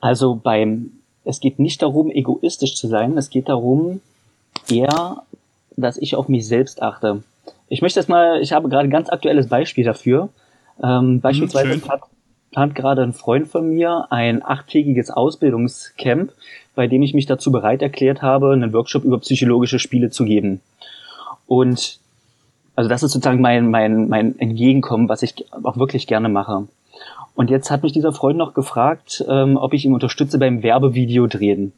Also 0.00 0.34
beim 0.34 0.90
es 1.24 1.40
geht 1.40 1.58
nicht 1.58 1.82
darum, 1.82 2.10
egoistisch 2.10 2.76
zu 2.76 2.88
sein, 2.88 3.16
es 3.16 3.30
geht 3.30 3.48
darum, 3.48 4.00
eher, 4.70 5.22
dass 5.76 5.96
ich 5.96 6.16
auf 6.16 6.28
mich 6.28 6.46
selbst 6.46 6.82
achte. 6.82 7.22
Ich 7.68 7.82
möchte 7.82 7.98
jetzt 7.98 8.08
mal, 8.08 8.40
ich 8.40 8.52
habe 8.52 8.68
gerade 8.68 8.88
ein 8.88 8.90
ganz 8.90 9.08
aktuelles 9.08 9.48
Beispiel 9.48 9.84
dafür. 9.84 10.28
Ähm, 10.82 11.20
beispielsweise 11.20 11.78
plant, 11.78 12.02
plant 12.50 12.74
gerade 12.74 13.02
ein 13.02 13.12
Freund 13.12 13.48
von 13.48 13.68
mir 13.68 14.06
ein 14.10 14.44
achttägiges 14.44 15.10
Ausbildungscamp, 15.10 16.32
bei 16.74 16.86
dem 16.86 17.02
ich 17.02 17.14
mich 17.14 17.26
dazu 17.26 17.50
bereit 17.50 17.82
erklärt 17.82 18.22
habe, 18.22 18.52
einen 18.52 18.72
Workshop 18.72 19.04
über 19.04 19.18
psychologische 19.18 19.78
Spiele 19.78 20.10
zu 20.10 20.24
geben. 20.24 20.60
Und 21.46 21.98
also 22.76 22.88
das 22.88 23.02
ist 23.02 23.12
sozusagen 23.12 23.40
mein, 23.40 23.70
mein, 23.70 24.08
mein 24.08 24.38
Entgegenkommen, 24.38 25.08
was 25.08 25.22
ich 25.22 25.34
auch 25.62 25.76
wirklich 25.76 26.06
gerne 26.06 26.28
mache. 26.28 26.66
Und 27.34 27.50
jetzt 27.50 27.70
hat 27.70 27.82
mich 27.82 27.92
dieser 27.92 28.12
Freund 28.12 28.38
noch 28.38 28.54
gefragt, 28.54 29.24
ähm, 29.28 29.56
ob 29.56 29.74
ich 29.74 29.84
ihm 29.84 29.92
unterstütze 29.92 30.38
beim 30.38 30.62
Werbevideo 30.62 31.26
drehen. 31.26 31.72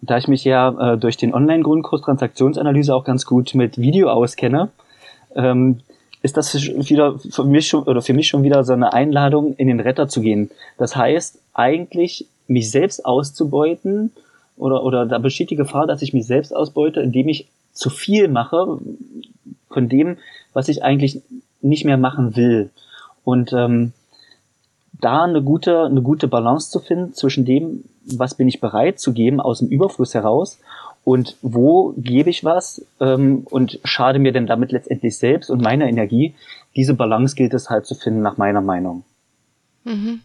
Und 0.00 0.10
da 0.10 0.18
ich 0.18 0.28
mich 0.28 0.44
ja 0.44 0.94
äh, 0.94 0.98
durch 0.98 1.16
den 1.16 1.34
Online-Grundkurs 1.34 2.02
Transaktionsanalyse 2.02 2.94
auch 2.94 3.04
ganz 3.04 3.26
gut 3.26 3.54
mit 3.54 3.78
Video 3.78 4.08
auskenne, 4.08 4.70
ähm, 5.34 5.80
ist 6.22 6.36
das 6.36 6.54
wieder 6.54 7.18
für 7.18 7.44
mich 7.44 7.68
schon 7.68 7.84
oder 7.84 8.02
für 8.02 8.14
mich 8.14 8.28
schon 8.28 8.42
wieder 8.42 8.64
so 8.64 8.72
eine 8.72 8.92
Einladung, 8.92 9.54
in 9.56 9.68
den 9.68 9.80
Retter 9.80 10.08
zu 10.08 10.20
gehen. 10.20 10.50
Das 10.78 10.96
heißt, 10.96 11.38
eigentlich 11.54 12.26
mich 12.48 12.70
selbst 12.70 13.04
auszubeuten 13.04 14.12
oder, 14.56 14.82
oder 14.82 15.06
da 15.06 15.18
besteht 15.18 15.50
die 15.50 15.56
Gefahr, 15.56 15.86
dass 15.86 16.02
ich 16.02 16.14
mich 16.14 16.26
selbst 16.26 16.54
ausbeute, 16.54 17.00
indem 17.00 17.28
ich 17.28 17.48
zu 17.72 17.90
viel 17.90 18.28
mache 18.28 18.78
von 19.68 19.88
dem, 19.88 20.16
was 20.52 20.68
ich 20.68 20.82
eigentlich 20.82 21.20
nicht 21.60 21.84
mehr 21.84 21.98
machen 21.98 22.34
will. 22.34 22.70
Und 23.24 23.52
ähm, 23.52 23.92
da 25.00 25.24
eine 25.24 25.42
gute, 25.42 25.84
eine 25.84 26.02
gute 26.02 26.28
Balance 26.28 26.70
zu 26.70 26.80
finden 26.80 27.14
zwischen 27.14 27.44
dem, 27.44 27.84
was 28.16 28.34
bin 28.34 28.48
ich 28.48 28.60
bereit 28.60 29.00
zu 29.00 29.12
geben 29.12 29.40
aus 29.40 29.58
dem 29.60 29.68
Überfluss 29.68 30.14
heraus 30.14 30.58
und 31.04 31.36
wo 31.42 31.94
gebe 31.96 32.30
ich 32.30 32.44
was 32.44 32.84
ähm, 33.00 33.46
und 33.50 33.78
schade 33.84 34.18
mir 34.18 34.32
denn 34.32 34.46
damit 34.46 34.72
letztendlich 34.72 35.16
selbst 35.18 35.50
und 35.50 35.62
meiner 35.62 35.86
Energie. 35.86 36.34
Diese 36.74 36.94
Balance 36.94 37.36
gilt 37.36 37.54
es 37.54 37.70
halt 37.70 37.86
zu 37.86 37.94
finden, 37.94 38.22
nach 38.22 38.36
meiner 38.36 38.60
Meinung. 38.60 39.04
Mhm. 39.84 40.20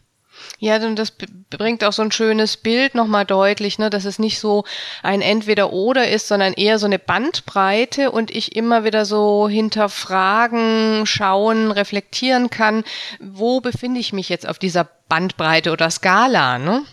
Ja, 0.59 0.77
und 0.77 0.97
das 0.97 1.13
bringt 1.49 1.83
auch 1.83 1.93
so 1.93 2.01
ein 2.01 2.11
schönes 2.11 2.57
Bild 2.57 2.95
nochmal 2.95 3.25
deutlich, 3.25 3.79
ne, 3.79 3.89
dass 3.89 4.05
es 4.05 4.19
nicht 4.19 4.39
so 4.39 4.63
ein 5.03 5.21
Entweder-Oder 5.21 6.09
ist, 6.09 6.27
sondern 6.27 6.53
eher 6.53 6.79
so 6.79 6.85
eine 6.85 6.99
Bandbreite 6.99 8.11
und 8.11 8.31
ich 8.31 8.55
immer 8.55 8.83
wieder 8.83 9.05
so 9.05 9.49
hinterfragen, 9.49 11.05
schauen, 11.05 11.71
reflektieren 11.71 12.49
kann, 12.49 12.83
wo 13.19 13.59
befinde 13.59 13.99
ich 13.99 14.13
mich 14.13 14.29
jetzt 14.29 14.47
auf 14.47 14.59
dieser 14.59 14.87
Bandbreite 15.09 15.71
oder 15.71 15.89
Skala, 15.89 16.57
ne? 16.59 16.83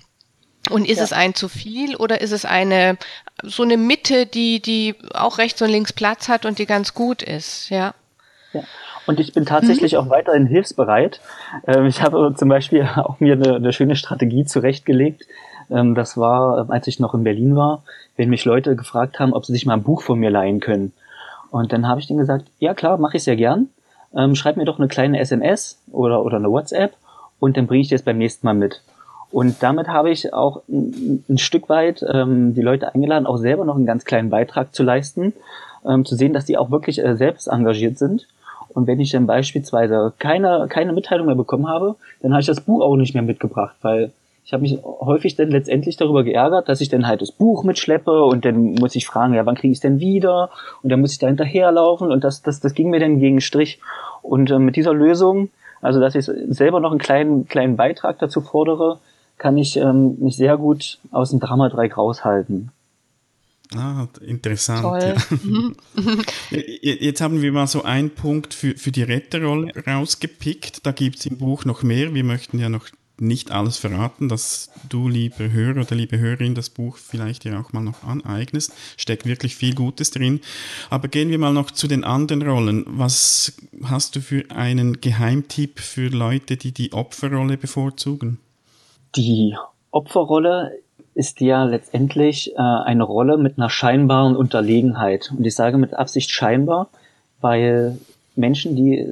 Und 0.70 0.86
ist 0.86 0.98
ja. 0.98 1.04
es 1.04 1.12
ein 1.12 1.34
zu 1.34 1.48
viel 1.48 1.96
oder 1.96 2.20
ist 2.20 2.32
es 2.32 2.44
eine 2.44 2.98
so 3.42 3.62
eine 3.62 3.76
Mitte, 3.76 4.26
die 4.26 4.60
die 4.60 4.96
auch 5.14 5.38
rechts 5.38 5.62
und 5.62 5.70
links 5.70 5.92
Platz 5.92 6.28
hat 6.28 6.44
und 6.44 6.58
die 6.58 6.66
ganz 6.66 6.94
gut 6.94 7.22
ist, 7.22 7.70
ja? 7.70 7.94
Ja. 8.52 8.62
Und 9.08 9.20
ich 9.20 9.32
bin 9.32 9.46
tatsächlich 9.46 9.94
mhm. 9.94 9.98
auch 10.00 10.10
weiterhin 10.10 10.44
hilfsbereit. 10.44 11.20
Ähm, 11.66 11.86
ich 11.86 12.02
habe 12.02 12.34
zum 12.36 12.50
Beispiel 12.50 12.86
auch 12.96 13.20
mir 13.20 13.32
eine, 13.32 13.56
eine 13.56 13.72
schöne 13.72 13.96
Strategie 13.96 14.44
zurechtgelegt. 14.44 15.24
Ähm, 15.70 15.94
das 15.94 16.18
war, 16.18 16.70
als 16.70 16.86
ich 16.88 17.00
noch 17.00 17.14
in 17.14 17.24
Berlin 17.24 17.56
war, 17.56 17.82
wenn 18.18 18.28
mich 18.28 18.44
Leute 18.44 18.76
gefragt 18.76 19.18
haben, 19.18 19.32
ob 19.32 19.46
sie 19.46 19.54
sich 19.54 19.64
mal 19.64 19.72
ein 19.72 19.82
Buch 19.82 20.02
von 20.02 20.18
mir 20.18 20.30
leihen 20.30 20.60
können. 20.60 20.92
Und 21.50 21.72
dann 21.72 21.88
habe 21.88 22.00
ich 22.00 22.06
denen 22.06 22.18
gesagt, 22.18 22.44
ja 22.58 22.74
klar, 22.74 22.98
mache 22.98 23.16
ich 23.16 23.24
sehr 23.24 23.36
gern. 23.36 23.70
Ähm, 24.14 24.34
schreib 24.34 24.58
mir 24.58 24.66
doch 24.66 24.78
eine 24.78 24.88
kleine 24.88 25.20
SMS 25.20 25.78
oder, 25.90 26.22
oder 26.22 26.36
eine 26.36 26.50
WhatsApp 26.50 26.92
und 27.40 27.56
dann 27.56 27.66
bringe 27.66 27.80
ich 27.80 27.88
dir 27.88 27.94
es 27.96 28.02
beim 28.02 28.18
nächsten 28.18 28.46
Mal 28.46 28.54
mit. 28.54 28.82
Und 29.30 29.62
damit 29.62 29.88
habe 29.88 30.10
ich 30.10 30.34
auch 30.34 30.62
ein, 30.68 31.24
ein 31.30 31.38
Stück 31.38 31.70
weit 31.70 32.04
ähm, 32.06 32.52
die 32.54 32.62
Leute 32.62 32.94
eingeladen, 32.94 33.26
auch 33.26 33.38
selber 33.38 33.64
noch 33.64 33.76
einen 33.76 33.86
ganz 33.86 34.04
kleinen 34.04 34.28
Beitrag 34.28 34.74
zu 34.74 34.82
leisten, 34.82 35.32
ähm, 35.88 36.04
zu 36.04 36.14
sehen, 36.14 36.34
dass 36.34 36.44
die 36.44 36.58
auch 36.58 36.70
wirklich 36.70 37.02
äh, 37.02 37.16
selbst 37.16 37.46
engagiert 37.46 37.96
sind 37.96 38.26
und 38.70 38.86
wenn 38.86 39.00
ich 39.00 39.10
dann 39.10 39.26
beispielsweise 39.26 40.12
keine, 40.18 40.66
keine 40.68 40.92
Mitteilung 40.92 41.26
mehr 41.26 41.34
bekommen 41.34 41.68
habe, 41.68 41.96
dann 42.20 42.32
habe 42.32 42.40
ich 42.40 42.46
das 42.46 42.60
Buch 42.60 42.82
auch 42.82 42.96
nicht 42.96 43.14
mehr 43.14 43.22
mitgebracht, 43.22 43.76
weil 43.82 44.12
ich 44.48 44.54
habe 44.54 44.62
mich 44.62 44.78
häufig 44.82 45.36
dann 45.36 45.50
letztendlich 45.50 45.98
darüber 45.98 46.24
geärgert, 46.24 46.70
dass 46.70 46.80
ich 46.80 46.88
dann 46.88 47.06
halt 47.06 47.20
das 47.20 47.32
Buch 47.32 47.64
mitschleppe 47.64 48.24
und 48.24 48.46
dann 48.46 48.76
muss 48.76 48.96
ich 48.96 49.06
fragen, 49.06 49.34
ja, 49.34 49.44
wann 49.44 49.56
kriege 49.56 49.72
ich 49.72 49.76
es 49.76 49.82
denn 49.82 50.00
wieder? 50.00 50.48
Und 50.82 50.90
dann 50.90 51.02
muss 51.02 51.12
ich 51.12 51.18
da 51.18 51.26
hinterherlaufen 51.26 52.10
und 52.10 52.24
das, 52.24 52.40
das, 52.40 52.58
das 52.58 52.72
ging 52.72 52.88
mir 52.88 52.98
dann 52.98 53.20
gegen 53.20 53.42
Strich. 53.42 53.78
Und 54.22 54.50
äh, 54.50 54.58
mit 54.58 54.76
dieser 54.76 54.94
Lösung, 54.94 55.50
also 55.82 56.00
dass 56.00 56.14
ich 56.14 56.24
selber 56.24 56.80
noch 56.80 56.92
einen 56.92 56.98
kleinen, 56.98 57.46
kleinen 57.46 57.76
Beitrag 57.76 58.18
dazu 58.20 58.40
fordere, 58.40 59.00
kann 59.36 59.58
ich 59.58 59.76
ähm, 59.76 60.16
mich 60.18 60.36
sehr 60.36 60.56
gut 60.56 60.98
aus 61.12 61.28
dem 61.28 61.40
Dramadreieck 61.40 61.98
raushalten. 61.98 62.70
Ah, 63.74 64.06
interessant. 64.26 65.02
Ja. 65.02 65.16
Jetzt 66.50 67.20
haben 67.20 67.42
wir 67.42 67.52
mal 67.52 67.66
so 67.66 67.82
einen 67.82 68.10
Punkt 68.10 68.54
für, 68.54 68.76
für 68.76 68.92
die 68.92 69.02
Retterrolle 69.02 69.72
rausgepickt. 69.86 70.86
Da 70.86 70.92
gibt 70.92 71.18
es 71.18 71.26
im 71.26 71.36
Buch 71.36 71.64
noch 71.64 71.82
mehr. 71.82 72.14
Wir 72.14 72.24
möchten 72.24 72.58
ja 72.58 72.68
noch 72.68 72.86
nicht 73.20 73.50
alles 73.50 73.76
verraten, 73.76 74.28
dass 74.28 74.70
du, 74.88 75.08
liebe 75.08 75.52
Hörer 75.52 75.80
oder 75.80 75.96
liebe 75.96 76.18
Hörerin, 76.18 76.54
das 76.54 76.70
Buch 76.70 76.96
vielleicht 76.96 77.44
dir 77.44 77.58
auch 77.58 77.72
mal 77.72 77.82
noch 77.82 78.04
aneignest. 78.04 78.72
Steckt 78.96 79.26
wirklich 79.26 79.56
viel 79.56 79.74
Gutes 79.74 80.10
drin. 80.10 80.40
Aber 80.88 81.08
gehen 81.08 81.30
wir 81.30 81.38
mal 81.38 81.52
noch 81.52 81.70
zu 81.70 81.88
den 81.88 82.04
anderen 82.04 82.42
Rollen. 82.42 82.84
Was 82.86 83.56
hast 83.84 84.16
du 84.16 84.20
für 84.20 84.44
einen 84.50 85.00
Geheimtipp 85.00 85.80
für 85.80 86.08
Leute, 86.08 86.56
die 86.56 86.72
die 86.72 86.92
Opferrolle 86.92 87.56
bevorzugen? 87.56 88.38
Die 89.16 89.54
Opferrolle 89.90 90.78
ist 91.18 91.40
ja 91.40 91.64
letztendlich 91.64 92.54
äh, 92.54 92.60
eine 92.60 93.02
Rolle 93.02 93.38
mit 93.38 93.58
einer 93.58 93.70
scheinbaren 93.70 94.36
Unterlegenheit. 94.36 95.32
Und 95.36 95.44
ich 95.44 95.56
sage 95.56 95.76
mit 95.76 95.92
Absicht 95.92 96.30
scheinbar, 96.30 96.88
weil 97.40 97.98
Menschen, 98.36 98.76
die 98.76 99.04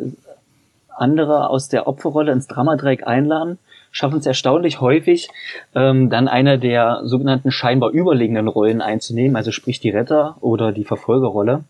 andere 0.96 1.50
aus 1.50 1.68
der 1.68 1.88
Opferrolle 1.88 2.30
ins 2.30 2.46
Dramadreieck 2.46 3.04
einladen, 3.08 3.58
schaffen 3.90 4.20
es 4.20 4.26
erstaunlich 4.26 4.80
häufig, 4.80 5.28
ähm, 5.74 6.08
dann 6.08 6.28
eine 6.28 6.60
der 6.60 7.00
sogenannten 7.02 7.50
scheinbar 7.50 7.90
überlegenen 7.90 8.46
Rollen 8.46 8.80
einzunehmen, 8.82 9.34
also 9.34 9.50
sprich 9.50 9.80
die 9.80 9.90
Retter- 9.90 10.36
oder 10.40 10.70
die 10.70 10.84
Verfolgerrolle. 10.84 11.64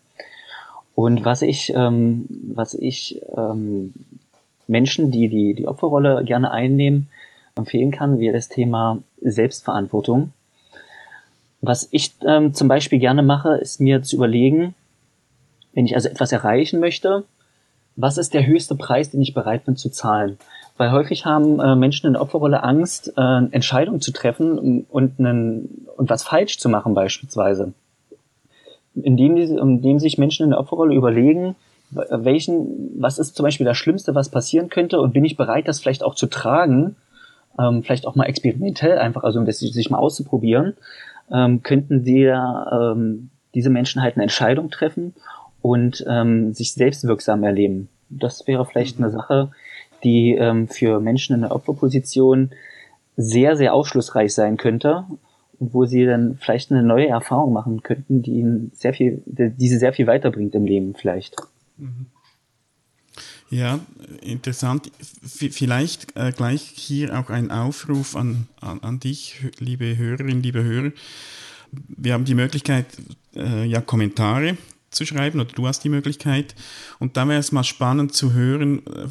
Und 0.93 1.25
was 1.25 1.41
ich, 1.41 1.73
ähm, 1.75 2.27
was 2.53 2.75
ich 2.75 3.21
ähm, 3.35 3.91
Menschen, 4.67 5.09
die, 5.09 5.29
die 5.29 5.55
die 5.55 5.67
Opferrolle 5.67 6.23
gerne 6.25 6.51
einnehmen, 6.51 7.07
empfehlen 7.57 7.91
kann, 7.91 8.19
wäre 8.19 8.33
das 8.33 8.49
Thema 8.49 8.99
Selbstverantwortung. 9.21 10.31
Was 11.61 11.87
ich 11.91 12.13
ähm, 12.25 12.53
zum 12.53 12.67
Beispiel 12.67 12.99
gerne 12.99 13.23
mache, 13.23 13.55
ist 13.57 13.81
mir 13.81 14.03
zu 14.03 14.15
überlegen, 14.15 14.75
wenn 15.73 15.85
ich 15.85 15.95
also 15.95 16.09
etwas 16.09 16.31
erreichen 16.31 16.79
möchte, 16.79 17.23
was 17.95 18.17
ist 18.17 18.33
der 18.33 18.45
höchste 18.45 18.75
Preis, 18.75 19.09
den 19.09 19.21
ich 19.21 19.33
bereit 19.33 19.65
bin 19.65 19.75
zu 19.75 19.89
zahlen? 19.89 20.37
Weil 20.77 20.91
häufig 20.91 21.25
haben 21.25 21.59
äh, 21.59 21.75
Menschen 21.75 22.05
in 22.05 22.13
der 22.13 22.21
Opferrolle 22.21 22.63
Angst, 22.63 23.13
äh, 23.17 23.37
Entscheidungen 23.51 23.99
zu 23.99 24.11
treffen 24.11 24.85
und, 24.89 25.19
einen, 25.19 25.87
und 25.97 26.09
was 26.09 26.23
falsch 26.23 26.59
zu 26.59 26.69
machen 26.69 26.93
beispielsweise. 26.93 27.73
Indem, 28.93 29.35
die, 29.35 29.43
indem 29.43 29.99
sich 29.99 30.19
Menschen 30.19 30.43
in 30.43 30.51
der 30.51 30.59
Opferrolle 30.59 30.93
überlegen, 30.93 31.55
welchen, 31.89 33.01
was 33.01 33.17
ist 33.17 33.35
zum 33.35 33.43
Beispiel 33.43 33.65
das 33.65 33.77
Schlimmste, 33.77 34.13
was 34.13 34.29
passieren 34.29 34.69
könnte 34.69 34.99
und 34.99 35.13
bin 35.13 35.25
ich 35.25 35.37
bereit, 35.37 35.67
das 35.67 35.79
vielleicht 35.79 36.03
auch 36.03 36.15
zu 36.15 36.27
tragen, 36.27 36.95
ähm, 37.59 37.83
vielleicht 37.83 38.05
auch 38.05 38.15
mal 38.15 38.25
experimentell 38.25 38.97
einfach, 38.97 39.23
also 39.23 39.39
um 39.39 39.45
das 39.45 39.59
sich 39.59 39.89
mal 39.89 39.97
auszuprobieren, 39.97 40.75
ähm, 41.31 41.63
könnten 41.63 42.03
die, 42.03 42.23
ähm, 42.23 43.29
diese 43.53 43.69
Menschen 43.69 44.01
halt 44.01 44.15
eine 44.15 44.23
Entscheidung 44.23 44.69
treffen 44.69 45.13
und 45.61 46.05
ähm, 46.07 46.53
sich 46.53 46.73
selbstwirksam 46.73 47.43
erleben. 47.43 47.89
Das 48.09 48.47
wäre 48.47 48.65
vielleicht 48.65 48.99
eine 48.99 49.09
Sache, 49.09 49.51
die 50.03 50.35
ähm, 50.35 50.67
für 50.67 50.99
Menschen 50.99 51.35
in 51.35 51.41
der 51.41 51.51
Opferposition 51.53 52.51
sehr, 53.17 53.57
sehr 53.57 53.73
aufschlussreich 53.73 54.33
sein 54.33 54.57
könnte, 54.57 55.05
wo 55.59 55.85
sie 55.85 56.05
dann 56.05 56.35
vielleicht 56.39 56.71
eine 56.71 56.83
neue 56.83 57.07
Erfahrung 57.07 57.51
machen 57.51 57.81
könnten, 57.81 58.21
die 58.21 58.39
ihnen 58.39 58.71
sehr 58.75 58.93
viel, 58.93 59.23
die 59.25 59.67
sie 59.67 59.77
sehr 59.77 59.93
viel 59.93 60.05
weiterbringt 60.05 60.53
im 60.53 60.65
Leben 60.65 60.93
vielleicht. 60.93 61.35
Mhm. 61.77 62.05
Ja, 63.49 63.79
interessant. 64.21 64.91
V 65.21 65.47
vielleicht 65.51 66.15
äh, 66.15 66.31
gleich 66.31 66.61
hier 66.61 67.17
auch 67.17 67.29
ein 67.29 67.51
Aufruf 67.51 68.15
an, 68.15 68.47
an, 68.61 68.79
an 68.81 68.99
dich, 68.99 69.37
liebe 69.59 69.97
Hörerinnen, 69.97 70.43
liebe 70.43 70.63
Hörer. 70.63 70.91
Wir 71.71 72.13
haben 72.13 72.25
die 72.25 72.35
Möglichkeit, 72.35 72.85
äh, 73.35 73.65
ja, 73.65 73.81
Kommentare 73.81 74.57
zu 74.89 75.05
schreiben 75.05 75.39
oder 75.39 75.51
du 75.53 75.67
hast 75.67 75.83
die 75.83 75.89
Möglichkeit. 75.89 76.55
Und 76.99 77.17
da 77.17 77.27
wäre 77.27 77.39
es 77.39 77.51
mal 77.51 77.63
spannend 77.63 78.13
zu 78.13 78.33
hören, 78.33 78.85
äh, 78.85 79.07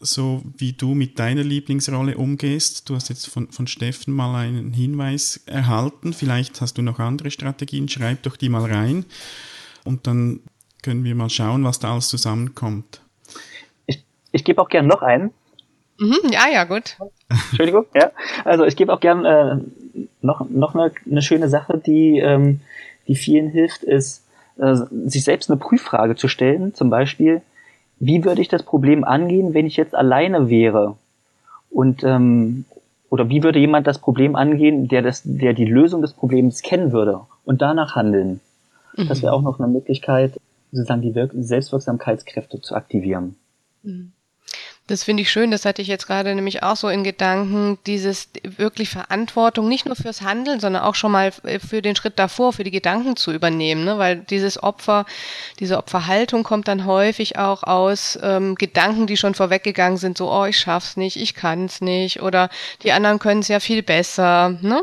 so 0.00 0.42
wie 0.56 0.72
du 0.72 0.94
mit 0.94 1.18
deiner 1.18 1.44
Lieblingsrolle 1.44 2.16
umgehst. 2.16 2.88
Du 2.88 2.94
hast 2.94 3.08
jetzt 3.08 3.28
von, 3.28 3.50
von 3.50 3.66
Steffen 3.66 4.14
mal 4.14 4.34
einen 4.34 4.72
Hinweis 4.72 5.40
erhalten. 5.46 6.12
Vielleicht 6.12 6.60
hast 6.60 6.78
du 6.78 6.82
noch 6.82 6.98
andere 6.98 7.30
Strategien. 7.30 7.88
Schreib 7.88 8.22
doch 8.24 8.36
die 8.36 8.48
mal 8.48 8.70
rein. 8.70 9.04
Und 9.84 10.06
dann 10.06 10.40
können 10.82 11.04
wir 11.04 11.14
mal 11.14 11.30
schauen, 11.30 11.64
was 11.64 11.78
da 11.78 11.92
alles 11.92 12.08
zusammenkommt. 12.08 13.01
Ich 14.32 14.44
gebe 14.44 14.60
auch 14.60 14.68
gern 14.68 14.86
noch 14.86 15.02
einen. 15.02 15.30
Mhm, 15.98 16.18
ja, 16.30 16.48
ja, 16.52 16.64
gut. 16.64 16.96
Entschuldigung, 17.28 17.86
ja. 17.94 18.10
Also 18.44 18.64
ich 18.64 18.76
gebe 18.76 18.92
auch 18.92 19.00
gern 19.00 19.24
äh, 19.24 19.58
noch, 20.20 20.48
noch 20.48 20.74
eine, 20.74 20.92
eine 21.08 21.22
schöne 21.22 21.48
Sache, 21.48 21.78
die, 21.78 22.18
ähm, 22.18 22.60
die 23.06 23.14
vielen 23.14 23.50
hilft, 23.50 23.82
ist, 23.82 24.24
äh, 24.58 24.74
sich 25.06 25.24
selbst 25.24 25.50
eine 25.50 25.58
Prüffrage 25.58 26.16
zu 26.16 26.28
stellen. 26.28 26.74
Zum 26.74 26.90
Beispiel, 26.90 27.42
wie 27.98 28.24
würde 28.24 28.42
ich 28.42 28.48
das 28.48 28.64
Problem 28.64 29.04
angehen, 29.04 29.54
wenn 29.54 29.66
ich 29.66 29.76
jetzt 29.76 29.94
alleine 29.94 30.48
wäre? 30.48 30.96
Und 31.70 32.02
ähm, 32.04 32.64
oder 33.08 33.28
wie 33.28 33.42
würde 33.42 33.58
jemand 33.58 33.86
das 33.86 33.98
Problem 33.98 34.36
angehen, 34.36 34.88
der 34.88 35.02
das, 35.02 35.22
der 35.24 35.52
die 35.52 35.66
Lösung 35.66 36.00
des 36.00 36.14
Problems 36.14 36.62
kennen 36.62 36.92
würde 36.92 37.20
und 37.44 37.60
danach 37.60 37.94
handeln? 37.94 38.40
Mhm. 38.96 39.08
Das 39.08 39.22
wäre 39.22 39.34
auch 39.34 39.42
noch 39.42 39.58
eine 39.58 39.68
Möglichkeit, 39.68 40.40
sozusagen 40.72 41.02
die 41.02 41.14
Wirk 41.14 41.32
Selbstwirksamkeitskräfte 41.34 42.60
zu 42.60 42.74
aktivieren. 42.74 43.36
Mhm. 43.82 44.12
Das 44.92 45.04
finde 45.04 45.22
ich 45.22 45.32
schön, 45.32 45.50
das 45.50 45.64
hatte 45.64 45.80
ich 45.80 45.88
jetzt 45.88 46.06
gerade 46.06 46.34
nämlich 46.34 46.62
auch 46.62 46.76
so 46.76 46.90
in 46.90 47.02
Gedanken, 47.02 47.78
dieses 47.86 48.28
wirklich 48.42 48.90
Verantwortung 48.90 49.66
nicht 49.66 49.86
nur 49.86 49.96
fürs 49.96 50.20
Handeln, 50.20 50.60
sondern 50.60 50.82
auch 50.82 50.94
schon 50.96 51.12
mal 51.12 51.32
für 51.32 51.80
den 51.80 51.96
Schritt 51.96 52.18
davor, 52.18 52.52
für 52.52 52.62
die 52.62 52.70
Gedanken 52.70 53.16
zu 53.16 53.32
übernehmen, 53.32 53.86
ne? 53.86 53.96
weil 53.96 54.16
dieses 54.16 54.62
Opfer, 54.62 55.06
diese 55.60 55.78
Opferhaltung 55.78 56.42
kommt 56.42 56.68
dann 56.68 56.84
häufig 56.84 57.38
auch 57.38 57.62
aus 57.62 58.18
ähm, 58.22 58.54
Gedanken, 58.54 59.06
die 59.06 59.16
schon 59.16 59.34
vorweggegangen 59.34 59.96
sind, 59.96 60.18
so, 60.18 60.30
oh, 60.30 60.44
ich 60.44 60.58
schaff's 60.58 60.98
nicht, 60.98 61.16
ich 61.16 61.34
kann's 61.34 61.80
nicht 61.80 62.20
oder 62.20 62.50
die 62.82 62.92
anderen 62.92 63.18
können 63.18 63.40
es 63.40 63.48
ja 63.48 63.60
viel 63.60 63.82
besser, 63.82 64.58
ne? 64.60 64.82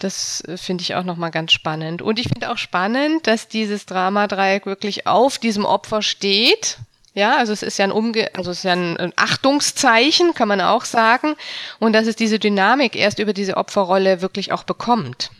Das 0.00 0.42
äh, 0.42 0.58
finde 0.58 0.82
ich 0.82 0.96
auch 0.96 1.04
nochmal 1.04 1.30
ganz 1.30 1.52
spannend. 1.52 2.02
Und 2.02 2.18
ich 2.18 2.28
finde 2.28 2.52
auch 2.52 2.58
spannend, 2.58 3.26
dass 3.26 3.48
dieses 3.48 3.86
Dramadreieck 3.86 4.66
wirklich 4.66 5.06
auf 5.06 5.38
diesem 5.38 5.64
Opfer 5.64 6.02
steht, 6.02 6.76
Ja, 7.14 7.36
also 7.36 7.52
es 7.52 7.62
ist 7.62 7.78
ja 7.78 7.84
ein 7.84 7.92
Umge 7.92 8.34
also 8.34 8.50
es 8.50 8.58
ist 8.58 8.64
ja 8.64 8.72
ein 8.72 9.12
Achtungszeichen, 9.16 10.34
kann 10.34 10.48
man 10.48 10.60
auch 10.60 10.84
sagen. 10.84 11.36
Und 11.78 11.92
dass 11.92 12.08
es 12.08 12.16
diese 12.16 12.40
Dynamik 12.40 12.96
erst 12.96 13.20
über 13.20 13.32
diese 13.32 13.56
Opferrolle 13.56 14.20
wirklich 14.20 14.52
auch 14.52 14.64
bekommt. 14.64 15.30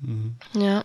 Mhm. 0.00 0.36
Ja. 0.54 0.84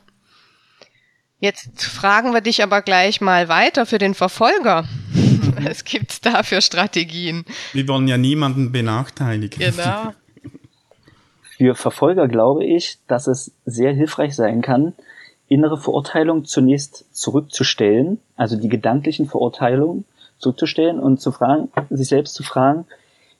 Jetzt 1.40 1.86
fragen 1.86 2.34
wir 2.34 2.42
dich 2.42 2.62
aber 2.64 2.82
gleich 2.82 3.22
mal 3.22 3.48
weiter 3.48 3.86
für 3.86 3.98
den 3.98 4.14
Verfolger. 4.14 4.84
Was 5.64 5.86
gibt's 5.86 6.20
da 6.20 6.44
für 6.44 6.62
Strategien? 6.62 7.46
Wir 7.72 7.88
wollen 7.88 8.10
ja 8.10 8.18
niemanden 8.18 8.74
benachteiligen. 8.74 9.60
Genau. 9.60 10.14
Für 11.58 11.76
Verfolger 11.76 12.30
glaube 12.30 12.64
ich, 12.64 13.00
dass 13.08 13.28
es 13.28 13.52
sehr 13.66 13.94
hilfreich 13.94 14.34
sein 14.34 14.62
kann, 14.62 14.94
innere 15.50 15.78
Verurteilung 15.78 16.46
zunächst 16.46 17.14
zurückzustellen, 17.14 18.20
also 18.38 18.56
die 18.56 18.70
gedanklichen 18.70 19.28
Verurteilungen 19.28 20.06
zurückzustellen 20.40 21.00
und 21.00 21.22
zu 21.22 21.32
fragen, 21.32 21.70
sich 21.90 22.08
selbst 22.08 22.34
zu 22.34 22.44
fragen, 22.44 22.86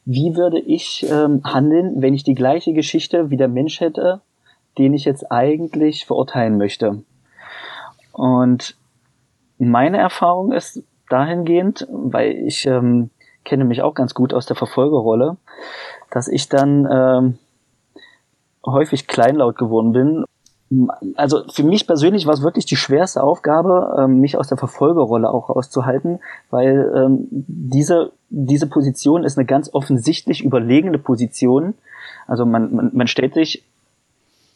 wie 0.06 0.36
würde 0.36 0.60
ich 0.60 1.06
ähm, 1.10 1.42
handeln, 1.44 2.02
wenn 2.02 2.14
ich 2.14 2.24
die 2.24 2.36
gleiche 2.36 2.74
Geschichte 2.74 3.30
wie 3.30 3.38
der 3.38 3.48
Mensch 3.48 3.80
hätte, 3.80 4.22
den 4.78 4.94
ich 4.94 5.06
jetzt 5.06 5.32
eigentlich 5.32 6.06
verurteilen 6.06 6.58
möchte. 6.58 7.04
Und 8.12 8.76
meine 9.58 9.98
Erfahrung 9.98 10.52
ist 10.52 10.84
dahingehend, 11.10 11.88
weil 11.90 12.32
ich 12.32 12.66
ähm, 12.66 13.10
kenne 13.44 13.66
mich 13.66 13.82
auch 13.82 13.94
ganz 13.94 14.14
gut 14.14 14.34
aus 14.34 14.46
der 14.46 14.56
Verfolgerrolle, 14.56 15.38
dass 16.12 16.28
ich 16.28 16.50
dann 16.50 16.88
ähm, 16.92 17.38
häufig 18.66 19.08
kleinlaut 19.08 19.58
geworden 19.58 19.92
bin. 19.92 20.26
Also 21.16 21.44
für 21.52 21.64
mich 21.64 21.88
persönlich 21.88 22.28
war 22.28 22.34
es 22.34 22.44
wirklich 22.44 22.66
die 22.66 22.76
schwerste 22.76 23.24
Aufgabe, 23.24 23.96
ähm, 23.98 24.20
mich 24.20 24.38
aus 24.38 24.48
der 24.48 24.58
Verfolgerrolle 24.58 25.30
auch 25.30 25.50
rauszuhalten, 25.50 26.20
weil 26.52 26.92
ähm, 26.96 27.28
diese, 27.32 28.12
diese 28.30 28.68
Position 28.68 29.24
ist 29.24 29.38
eine 29.38 29.48
ganz 29.48 29.74
offensichtlich 29.74 30.44
überlegene 30.44 31.00
Position. 31.00 31.74
Also 32.28 32.46
man, 32.46 32.74
man, 32.74 32.92
man 32.94 33.08
stellt 33.08 33.34
sich 33.34 33.64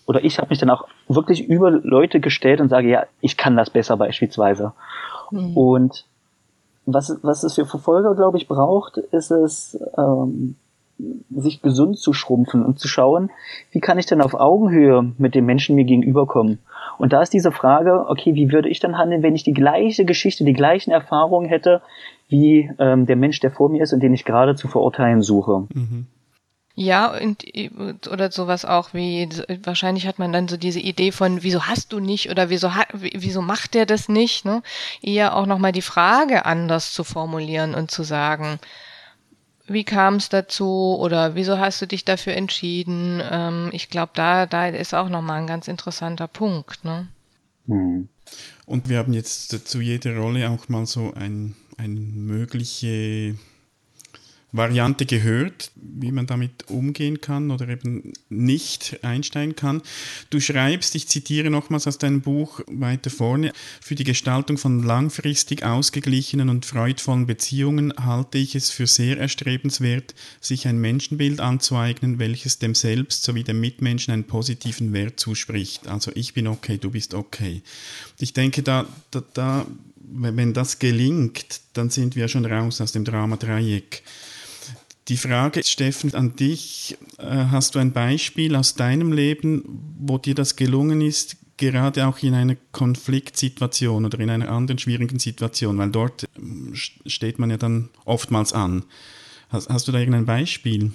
oder 0.06 0.24
ich 0.24 0.38
habe 0.38 0.50
mich 0.50 0.60
dann 0.60 0.70
auch 0.70 0.88
wirklich 1.08 1.48
über 1.48 1.72
Leute 1.72 2.20
gestellt 2.20 2.62
und 2.62 2.70
sage, 2.70 2.90
ja, 2.90 3.06
ich 3.22 3.38
kann 3.38 3.56
das 3.56 3.70
besser 3.70 3.98
beispielsweise. 3.98 4.74
Mhm. 5.32 5.58
Und 5.58 6.06
was, 6.86 7.18
was 7.22 7.44
es 7.44 7.56
für 7.56 7.66
Verfolger, 7.66 8.14
glaube 8.14 8.38
ich, 8.38 8.48
braucht, 8.48 8.98
ist 8.98 9.32
es, 9.32 9.80
ähm, 9.98 10.58
sich 11.36 11.62
gesund 11.62 11.98
zu 11.98 12.14
schrumpfen 12.14 12.64
und 12.64 12.80
zu 12.80 12.88
schauen, 12.88 13.32
wie 13.72 13.80
kann 13.80 14.00
ich 14.00 14.06
denn 14.06 14.22
auf 14.22 14.34
Augenhöhe 14.34 15.12
mit 15.18 15.36
dem 15.36 15.46
Menschen 15.46 15.76
mir 15.76 15.86
gegenüberkommen? 15.86 16.60
Und 16.98 17.14
da 17.14 17.22
ist 17.22 17.34
diese 17.34 17.52
Frage, 17.52 18.06
okay, 18.08 18.36
wie 18.36 18.52
würde 18.52 18.70
ich 18.70 18.80
dann 18.80 18.98
handeln, 18.98 19.24
wenn 19.24 19.36
ich 19.36 19.44
die 19.44 19.54
gleiche 19.54 20.06
Geschichte, 20.06 20.44
die 20.44 20.54
gleichen 20.54 20.92
Erfahrungen 20.92 21.50
hätte, 21.50 21.82
wie 22.30 22.70
ähm, 22.80 23.06
der 23.06 23.16
Mensch, 23.16 23.40
der 23.40 23.52
vor 23.52 23.70
mir 23.70 23.84
ist 23.84 23.94
und 23.94 24.02
den 24.02 24.14
ich 24.14 24.26
gerade 24.26 24.56
zu 24.56 24.68
verurteilen 24.68 25.22
suche? 25.22 25.68
Mhm. 25.74 26.08
Ja, 26.76 27.16
und, 27.16 27.46
oder 28.08 28.32
sowas 28.32 28.66
auch 28.66 28.96
wie, 28.96 29.30
wahrscheinlich 29.64 30.08
hat 30.08 30.18
man 30.18 30.34
dann 30.34 30.48
so 30.48 30.58
diese 30.58 30.80
Idee 30.80 31.12
von, 31.12 31.44
wieso 31.44 31.68
hast 31.68 31.94
du 31.94 32.00
nicht 32.00 32.32
oder 32.32 32.50
wieso, 32.50 32.74
hat, 32.74 32.88
wieso 32.94 33.44
macht 33.44 33.76
der 33.76 33.86
das 33.86 34.10
nicht, 34.10 34.44
ne? 34.44 34.64
Eher 35.04 35.36
auch 35.36 35.46
nochmal 35.46 35.72
die 35.72 35.84
Frage 35.84 36.46
anders 36.46 36.92
zu 36.92 37.04
formulieren 37.04 37.76
und 37.76 37.92
zu 37.92 38.02
sagen, 38.02 38.58
wie 39.68 39.84
kam 39.84 40.16
es 40.16 40.30
dazu 40.30 40.98
oder 41.00 41.36
wieso 41.36 41.58
hast 41.58 41.82
du 41.82 41.88
dich 41.88 42.06
dafür 42.06 42.34
entschieden? 42.34 43.22
Ähm, 43.30 43.70
ich 43.72 43.90
glaube, 43.90 44.12
da, 44.16 44.46
da 44.46 44.68
ist 44.68 44.94
auch 44.94 45.10
nochmal 45.10 45.42
ein 45.42 45.48
ganz 45.48 45.68
interessanter 45.68 46.28
Punkt, 46.28 46.84
ne? 46.84 47.08
Mhm. 47.66 48.10
Und 48.66 48.90
wir 48.90 48.98
haben 48.98 49.14
jetzt 49.14 49.68
zu 49.68 49.82
jeder 49.82 50.18
Rolle 50.18 50.50
auch 50.50 50.70
mal 50.70 50.86
so 50.86 51.14
ein, 51.14 51.56
eine 51.78 52.00
mögliche 52.00 53.36
Variante 54.54 55.08
gehört, 55.08 55.72
wie 55.76 56.12
man 56.12 56.28
damit 56.28 56.70
umgehen 56.70 57.22
kann 57.22 57.50
oder 57.50 57.68
eben 57.68 58.14
nicht 58.30 59.00
einsteigen 59.02 59.56
kann. 59.56 59.82
Du 60.30 60.40
schreibst, 60.40 60.94
ich 60.94 61.08
zitiere 61.08 61.50
nochmals 61.50 61.88
aus 61.88 61.98
deinem 61.98 62.22
Buch 62.22 62.62
weiter 62.68 63.10
vorne, 63.10 63.52
für 63.82 63.96
die 63.96 64.04
Gestaltung 64.04 64.60
von 64.60 64.84
langfristig 64.84 65.64
ausgeglichenen 65.66 66.50
und 66.50 66.68
freudvollen 66.68 67.26
Beziehungen 67.26 67.94
halte 68.00 68.38
ich 68.38 68.54
es 68.54 68.70
für 68.70 68.86
sehr 68.86 69.18
erstrebenswert, 69.18 70.14
sich 70.40 70.68
ein 70.68 70.78
Menschenbild 70.78 71.40
anzueignen, 71.40 72.20
welches 72.20 72.60
dem 72.60 72.76
Selbst 72.76 73.24
sowie 73.24 73.44
dem 73.44 73.60
Mitmenschen 73.60 74.14
einen 74.14 74.26
positiven 74.26 74.94
Wert 74.94 75.20
zuspricht. 75.20 75.88
Also 75.88 76.12
ich 76.14 76.36
bin 76.36 76.46
okay, 76.46 76.78
du 76.78 76.92
bist 76.92 77.16
okay. 77.16 77.64
Ich 78.20 78.34
denke, 78.34 78.62
da, 78.62 78.86
da, 79.10 79.24
da 79.34 79.66
wenn 79.98 80.54
das 80.54 80.78
gelingt, 80.78 81.62
dann 81.74 81.90
sind 81.90 82.16
wir 82.16 82.28
schon 82.28 82.46
raus 82.46 82.82
aus 82.82 82.92
dem 82.92 83.04
Drama-Dreieck. 83.04 84.04
Die 85.10 85.18
Frage, 85.18 85.64
Steffen, 85.64 86.14
an 86.14 86.36
dich. 86.36 86.98
Äh, 87.18 87.46
hast 87.52 87.76
du 87.76 87.80
ein 87.80 87.92
Beispiel 87.92 88.56
aus 88.56 88.76
deinem 88.76 89.12
Leben, 89.12 89.64
wo 90.00 90.18
dir 90.18 90.34
das 90.34 90.56
gelungen 90.56 91.02
ist, 91.02 91.36
gerade 91.58 92.08
auch 92.08 92.20
in 92.24 92.34
einer 92.34 92.56
Konfliktsituation 92.72 94.06
oder 94.06 94.20
in 94.20 94.30
einer 94.30 94.50
anderen 94.50 94.80
schwierigen 94.80 95.20
Situation? 95.20 95.78
Weil 95.78 95.92
dort 95.92 96.26
ähm, 96.38 96.74
steht 96.74 97.38
man 97.38 97.50
ja 97.50 97.58
dann 97.58 97.90
oftmals 98.06 98.54
an. 98.54 98.86
Hast, 99.50 99.70
hast 99.70 99.88
du 99.88 99.92
da 99.92 100.00
irgendein 100.00 100.26
Beispiel? 100.26 100.94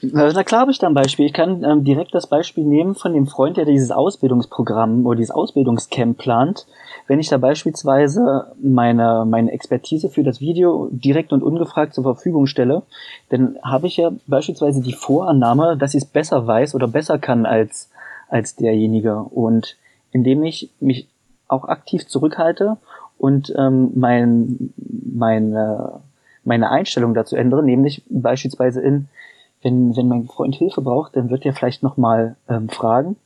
Na 0.00 0.44
klar 0.44 0.60
habe 0.60 0.70
ich 0.70 0.78
da 0.78 0.86
ein 0.86 0.94
Beispiel. 0.94 1.26
Ich 1.26 1.32
kann 1.32 1.64
ähm, 1.64 1.82
direkt 1.82 2.14
das 2.14 2.28
Beispiel 2.28 2.62
nehmen 2.64 2.94
von 2.94 3.14
dem 3.14 3.26
Freund, 3.26 3.56
der 3.56 3.64
dieses 3.64 3.90
Ausbildungsprogramm 3.90 5.04
oder 5.04 5.16
dieses 5.16 5.32
Ausbildungscamp 5.32 6.16
plant. 6.16 6.66
Wenn 7.08 7.18
ich 7.18 7.28
da 7.28 7.38
beispielsweise 7.38 8.52
meine, 8.62 9.24
meine 9.26 9.50
Expertise 9.50 10.08
für 10.08 10.22
das 10.22 10.40
Video 10.40 10.88
direkt 10.92 11.32
und 11.32 11.42
ungefragt 11.42 11.94
zur 11.94 12.04
Verfügung 12.04 12.46
stelle, 12.46 12.82
dann 13.30 13.58
habe 13.62 13.88
ich 13.88 13.96
ja 13.96 14.12
beispielsweise 14.28 14.82
die 14.82 14.92
Vorannahme, 14.92 15.76
dass 15.76 15.94
ich 15.94 16.04
es 16.04 16.08
besser 16.08 16.46
weiß 16.46 16.76
oder 16.76 16.86
besser 16.86 17.18
kann 17.18 17.44
als, 17.44 17.90
als 18.28 18.54
derjenige. 18.54 19.16
Und 19.16 19.76
indem 20.12 20.44
ich 20.44 20.70
mich 20.78 21.08
auch 21.48 21.64
aktiv 21.64 22.06
zurückhalte 22.06 22.76
und 23.18 23.52
ähm, 23.58 23.90
mein, 23.96 24.72
meine, 24.76 26.00
meine 26.44 26.70
Einstellung 26.70 27.14
dazu 27.14 27.34
ändere, 27.34 27.64
nämlich 27.64 28.02
beispielsweise 28.08 28.80
in, 28.80 29.08
wenn, 29.62 29.96
wenn 29.96 30.08
mein 30.08 30.26
Freund 30.26 30.54
Hilfe 30.54 30.80
braucht, 30.80 31.16
dann 31.16 31.30
wird 31.30 31.44
er 31.44 31.54
vielleicht 31.54 31.82
nochmal 31.82 32.36
ähm, 32.48 32.68
fragen, 32.68 33.16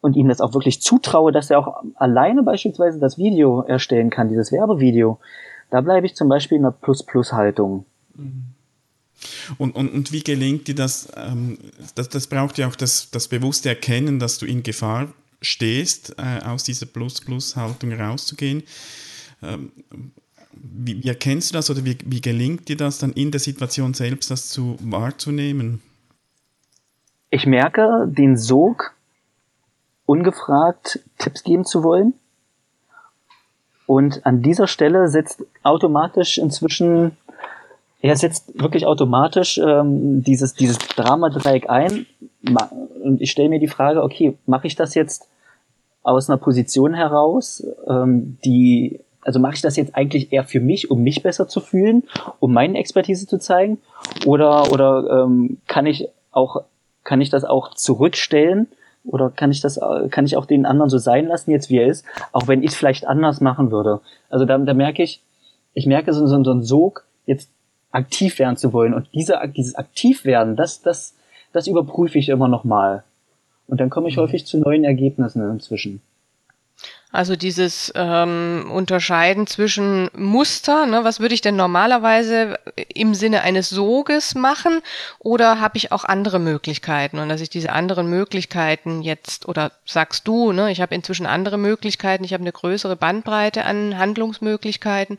und 0.00 0.16
ihm 0.16 0.28
das 0.28 0.40
auch 0.40 0.54
wirklich 0.54 0.80
zutraue, 0.80 1.32
dass 1.32 1.50
er 1.50 1.58
auch 1.58 1.82
alleine 1.96 2.42
beispielsweise 2.42 2.98
das 2.98 3.18
Video 3.18 3.62
erstellen 3.62 4.10
kann, 4.10 4.28
dieses 4.28 4.52
Werbevideo, 4.52 5.18
da 5.70 5.80
bleibe 5.80 6.06
ich 6.06 6.14
zum 6.14 6.28
Beispiel 6.28 6.58
in 6.58 6.64
einer 6.64 6.72
Plus-Plus-Haltung. 6.72 7.84
Mhm. 8.14 8.44
Und, 9.58 9.74
und, 9.74 9.92
und 9.92 10.12
wie 10.12 10.22
gelingt 10.22 10.68
dir 10.68 10.76
das, 10.76 11.08
ähm, 11.16 11.58
das? 11.96 12.08
Das 12.08 12.28
braucht 12.28 12.56
ja 12.56 12.68
auch 12.68 12.76
das, 12.76 13.10
das 13.10 13.26
bewusste 13.26 13.68
Erkennen, 13.68 14.20
dass 14.20 14.38
du 14.38 14.46
in 14.46 14.62
Gefahr 14.62 15.08
stehst, 15.42 16.14
äh, 16.18 16.44
aus 16.44 16.62
dieser 16.62 16.86
Plus-Plus-Haltung 16.86 17.92
rauszugehen. 17.92 18.62
Ähm, 19.42 19.72
wie, 20.62 21.02
wie, 21.02 21.08
erkennst 21.08 21.50
du 21.50 21.54
das 21.54 21.70
oder 21.70 21.84
wie, 21.84 21.98
wie 22.04 22.20
gelingt 22.20 22.68
dir 22.68 22.76
das 22.76 22.98
dann 22.98 23.12
in 23.12 23.30
der 23.30 23.40
Situation 23.40 23.94
selbst, 23.94 24.30
das 24.30 24.48
zu 24.48 24.76
wahrzunehmen? 24.80 25.82
Ich 27.30 27.46
merke 27.46 28.06
den 28.06 28.36
Sog 28.36 28.94
ungefragt 30.06 31.00
Tipps 31.18 31.44
geben 31.44 31.64
zu 31.64 31.82
wollen. 31.82 32.14
Und 33.86 34.24
an 34.26 34.42
dieser 34.42 34.66
Stelle 34.66 35.08
setzt 35.08 35.44
automatisch 35.62 36.38
inzwischen, 36.38 37.16
er 38.00 38.16
setzt 38.16 38.58
wirklich 38.60 38.86
automatisch 38.86 39.58
ähm, 39.58 40.22
dieses, 40.22 40.54
dieses 40.54 40.78
Dramadreieck 40.78 41.68
ein. 41.68 42.06
Und 43.02 43.20
ich 43.20 43.30
stelle 43.30 43.48
mir 43.48 43.60
die 43.60 43.68
Frage, 43.68 44.02
okay, 44.02 44.36
mache 44.46 44.66
ich 44.66 44.76
das 44.76 44.94
jetzt 44.94 45.28
aus 46.02 46.28
einer 46.28 46.38
Position 46.38 46.94
heraus, 46.94 47.66
ähm, 47.86 48.38
die, 48.44 49.00
also 49.28 49.40
mache 49.40 49.56
ich 49.56 49.60
das 49.60 49.76
jetzt 49.76 49.94
eigentlich 49.94 50.32
eher 50.32 50.44
für 50.44 50.58
mich, 50.58 50.90
um 50.90 51.02
mich 51.02 51.22
besser 51.22 51.48
zu 51.48 51.60
fühlen, 51.60 52.04
um 52.40 52.50
meine 52.50 52.78
Expertise 52.78 53.26
zu 53.26 53.38
zeigen? 53.38 53.76
Oder, 54.24 54.72
oder 54.72 55.24
ähm, 55.24 55.58
kann 55.66 55.84
ich 55.84 56.08
auch, 56.32 56.62
kann 57.04 57.20
ich 57.20 57.28
das 57.28 57.44
auch 57.44 57.74
zurückstellen 57.74 58.68
oder 59.04 59.28
kann 59.28 59.50
ich 59.50 59.60
das, 59.60 59.78
kann 60.08 60.24
ich 60.24 60.38
auch 60.38 60.46
den 60.46 60.64
anderen 60.64 60.88
so 60.88 60.96
sein 60.96 61.26
lassen, 61.26 61.50
jetzt 61.50 61.68
wie 61.68 61.76
er 61.76 61.88
ist, 61.88 62.06
auch 62.32 62.48
wenn 62.48 62.62
ich 62.62 62.70
es 62.70 62.76
vielleicht 62.76 63.06
anders 63.06 63.42
machen 63.42 63.70
würde? 63.70 64.00
Also 64.30 64.46
da, 64.46 64.56
da 64.56 64.72
merke 64.72 65.02
ich, 65.02 65.20
ich 65.74 65.84
merke 65.84 66.14
so, 66.14 66.26
so, 66.26 66.42
so 66.42 66.50
einen 66.50 66.62
Sog, 66.62 67.04
jetzt 67.26 67.50
aktiv 67.90 68.38
werden 68.38 68.56
zu 68.56 68.72
wollen. 68.72 68.94
Und 68.94 69.10
diese, 69.12 69.38
dieses 69.54 69.74
Aktivwerden, 69.74 70.56
das, 70.56 70.80
das, 70.80 71.14
das 71.52 71.66
überprüfe 71.66 72.18
ich 72.18 72.30
immer 72.30 72.48
noch 72.48 72.64
mal. 72.64 73.04
Und 73.66 73.78
dann 73.78 73.90
komme 73.90 74.08
ich 74.08 74.16
mhm. 74.16 74.22
häufig 74.22 74.46
zu 74.46 74.56
neuen 74.56 74.84
Ergebnissen 74.84 75.42
inzwischen. 75.50 76.00
Also 77.10 77.36
dieses 77.36 77.90
ähm, 77.94 78.70
Unterscheiden 78.70 79.46
zwischen 79.46 80.10
Muster, 80.14 80.84
ne, 80.84 81.04
was 81.04 81.20
würde 81.20 81.34
ich 81.34 81.40
denn 81.40 81.56
normalerweise 81.56 82.58
im 82.94 83.14
Sinne 83.14 83.40
eines 83.40 83.70
Soges 83.70 84.34
machen 84.34 84.80
oder 85.18 85.58
habe 85.58 85.78
ich 85.78 85.90
auch 85.90 86.04
andere 86.04 86.38
Möglichkeiten 86.38 87.18
und 87.18 87.30
dass 87.30 87.40
ich 87.40 87.48
diese 87.48 87.72
anderen 87.72 88.10
Möglichkeiten 88.10 89.00
jetzt 89.00 89.48
oder 89.48 89.72
sagst 89.86 90.28
du, 90.28 90.52
ne, 90.52 90.70
ich 90.70 90.82
habe 90.82 90.94
inzwischen 90.94 91.24
andere 91.24 91.56
Möglichkeiten, 91.56 92.24
ich 92.24 92.34
habe 92.34 92.42
eine 92.42 92.52
größere 92.52 92.96
Bandbreite 92.96 93.64
an 93.64 93.96
Handlungsmöglichkeiten 93.96 95.16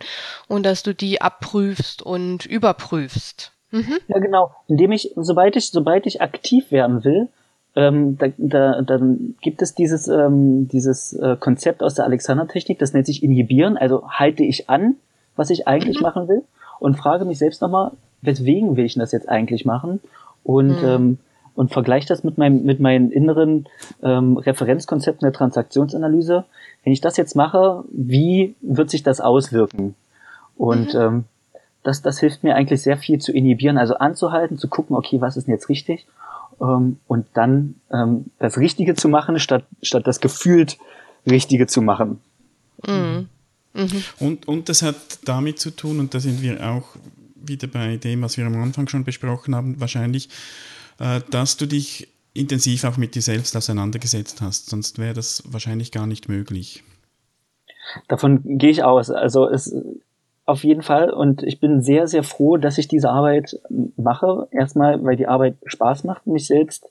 und 0.48 0.68
dass 0.68 0.84
du 0.84 0.94
die 0.94 1.22
abprüfst 1.22 2.04
und 2.04 2.46
überprüfst. 2.46 3.52
Mhm. 3.72 3.98
Ja, 4.08 4.20
genau. 4.20 4.56
Indem 4.68 4.92
ich, 4.92 5.12
sobald 5.16 5.56
ich, 5.56 5.72
sobald 5.72 6.06
ich 6.06 6.22
aktiv 6.22 6.72
werden 6.72 7.04
will, 7.04 7.30
ähm, 7.80 8.18
da, 8.18 8.28
da, 8.38 8.82
dann 8.82 9.36
gibt 9.42 9.62
es 9.62 9.74
dieses, 9.74 10.10
ähm, 10.10 10.68
dieses 10.68 11.14
äh, 11.14 11.38
Konzept 11.40 11.82
aus 11.82 11.96
der 11.96 12.04
Alexander-Technik, 12.04 12.78
das 12.78 12.94
nennt 12.94 13.06
sich 13.06 13.24
Inhibieren, 13.24 13.78
also 13.78 14.10
halte 14.10 14.44
ich 14.44 14.70
an, 14.70 14.98
was 15.38 15.50
ich 15.50 15.66
eigentlich 15.66 16.00
mhm. 16.00 16.04
machen 16.04 16.28
will 16.28 16.44
und 16.80 16.98
frage 16.98 17.24
mich 17.24 17.38
selbst 17.38 17.62
nochmal, 17.62 17.92
weswegen 18.22 18.76
will 18.76 18.84
ich 18.84 18.96
das 18.96 19.14
jetzt 19.14 19.30
eigentlich 19.30 19.64
machen 19.64 20.02
und, 20.44 20.82
mhm. 20.82 20.88
ähm, 20.88 21.18
und 21.56 21.72
vergleiche 21.72 22.08
das 22.10 22.26
mit 22.26 22.38
meinem, 22.38 22.64
mit 22.64 22.82
meinen 22.82 23.12
inneren 23.12 23.66
ähm, 24.04 24.36
Referenzkonzepten 24.36 25.26
der 25.26 25.34
Transaktionsanalyse. 25.34 26.44
Wenn 26.84 26.94
ich 26.94 27.02
das 27.02 27.16
jetzt 27.16 27.36
mache, 27.38 27.86
wie 27.92 28.56
wird 28.60 28.90
sich 28.90 29.04
das 29.04 29.22
auswirken? 29.22 29.96
Und 30.58 30.94
mhm. 30.94 31.00
ähm, 31.00 31.24
das, 31.84 32.02
das 32.02 32.20
hilft 32.20 32.44
mir 32.44 32.56
eigentlich 32.56 32.82
sehr 32.82 32.98
viel 32.98 33.20
zu 33.20 33.32
inhibieren, 33.32 33.78
also 33.78 33.96
anzuhalten, 33.96 34.58
zu 34.58 34.68
gucken, 34.68 34.98
okay, 34.98 35.22
was 35.22 35.38
ist 35.38 35.48
denn 35.48 35.54
jetzt 35.54 35.70
richtig 35.70 36.06
ähm, 36.62 36.98
und 37.08 37.28
dann 37.34 37.76
ähm, 37.92 38.26
das 38.40 38.58
Richtige 38.58 38.96
zu 38.96 39.10
machen, 39.10 39.40
statt, 39.40 39.66
statt 39.82 40.06
das 40.08 40.20
gefühlt 40.20 40.78
Richtige 41.30 41.68
zu 41.68 41.82
machen. 41.82 42.20
Mhm. 42.86 43.30
Mhm. 43.74 44.04
Und, 44.20 44.48
und 44.48 44.70
das 44.70 44.82
hat 44.82 44.96
damit 45.26 45.60
zu 45.60 45.72
tun, 45.72 46.00
und 46.00 46.14
da 46.14 46.20
sind 46.20 46.42
wir 46.42 46.68
auch 46.68 46.96
wieder 47.36 47.68
bei 47.68 47.98
dem, 47.98 48.22
was 48.22 48.38
wir 48.38 48.46
am 48.46 48.62
Anfang 48.62 48.88
schon 48.88 49.04
besprochen 49.04 49.56
haben, 49.56 49.80
wahrscheinlich, 49.80 50.30
äh, 51.00 51.22
dass 51.30 51.58
du 51.58 51.66
dich 51.66 52.08
intensiv 52.34 52.84
auch 52.84 52.98
mit 52.98 53.16
dir 53.16 53.22
selbst 53.22 53.56
auseinandergesetzt 53.56 54.42
hast, 54.42 54.70
sonst 54.70 55.00
wäre 55.00 55.14
das 55.14 55.44
wahrscheinlich 55.46 55.92
gar 55.92 56.08
nicht 56.08 56.30
möglich. 56.30 56.84
Davon 58.08 58.42
gehe 58.44 58.70
ich 58.70 58.84
aus. 58.84 59.10
Also 59.10 59.50
es 59.50 59.76
auf 60.50 60.64
jeden 60.64 60.82
Fall. 60.82 61.12
Und 61.12 61.44
ich 61.44 61.60
bin 61.60 61.82
sehr, 61.82 62.08
sehr 62.08 62.24
froh, 62.24 62.58
dass 62.58 62.78
ich 62.78 62.88
diese 62.88 63.10
Arbeit 63.10 63.60
mache. 63.98 64.48
Erstmal, 64.52 65.04
weil 65.04 65.16
die 65.16 65.28
Arbeit 65.28 65.56
Spaß 65.66 66.04
macht, 66.04 66.28
mich 66.28 66.48
selbst 66.48 66.90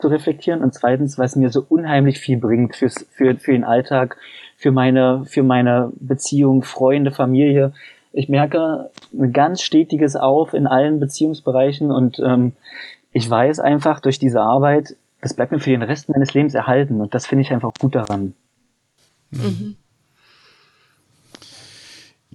zu 0.00 0.08
reflektieren. 0.08 0.62
Und 0.62 0.74
zweitens, 0.74 1.18
weil 1.18 1.26
es 1.26 1.36
mir 1.36 1.50
so 1.50 1.64
unheimlich 1.68 2.18
viel 2.18 2.36
bringt 2.36 2.76
fürs, 2.76 3.06
für, 3.10 3.34
für 3.36 3.52
den 3.52 3.64
Alltag, 3.64 4.16
für 4.56 4.70
meine, 4.70 5.24
für 5.26 5.42
meine 5.42 5.90
Beziehung, 5.96 6.62
Freunde, 6.62 7.10
Familie. 7.10 7.72
Ich 8.12 8.28
merke 8.28 8.90
ein 9.12 9.32
ganz 9.32 9.62
stetiges 9.62 10.16
Auf 10.16 10.52
in 10.52 10.66
allen 10.66 11.00
Beziehungsbereichen 11.00 11.90
und 11.90 12.18
ähm, 12.18 12.52
ich 13.12 13.28
weiß 13.28 13.60
einfach 13.60 14.00
durch 14.00 14.18
diese 14.18 14.40
Arbeit, 14.40 14.96
das 15.22 15.34
bleibt 15.34 15.52
mir 15.52 15.60
für 15.60 15.70
den 15.70 15.82
Rest 15.82 16.08
meines 16.08 16.34
Lebens 16.34 16.54
erhalten 16.54 17.00
und 17.00 17.14
das 17.14 17.26
finde 17.26 17.42
ich 17.42 17.52
einfach 17.52 17.72
gut 17.78 17.94
daran. 17.94 18.34
Mhm. 19.30 19.76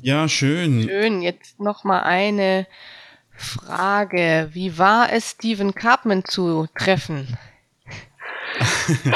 Ja, 0.01 0.27
schön. 0.27 0.84
Schön. 0.84 1.21
Jetzt 1.21 1.60
noch 1.60 1.84
mal 1.84 2.01
eine 2.01 2.67
Frage. 3.31 4.49
Wie 4.51 4.77
war 4.77 5.12
es, 5.12 5.31
Stephen 5.31 5.73
Carpman 5.73 6.25
zu 6.25 6.67
treffen? 6.77 7.38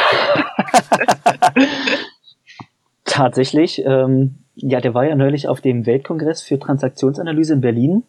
Tatsächlich, 3.05 3.83
ähm, 3.85 4.35
ja, 4.55 4.81
der 4.81 4.93
war 4.93 5.05
ja 5.05 5.15
neulich 5.15 5.47
auf 5.47 5.61
dem 5.61 5.85
Weltkongress 5.85 6.41
für 6.41 6.59
Transaktionsanalyse 6.59 7.53
in 7.53 7.61
Berlin 7.61 8.03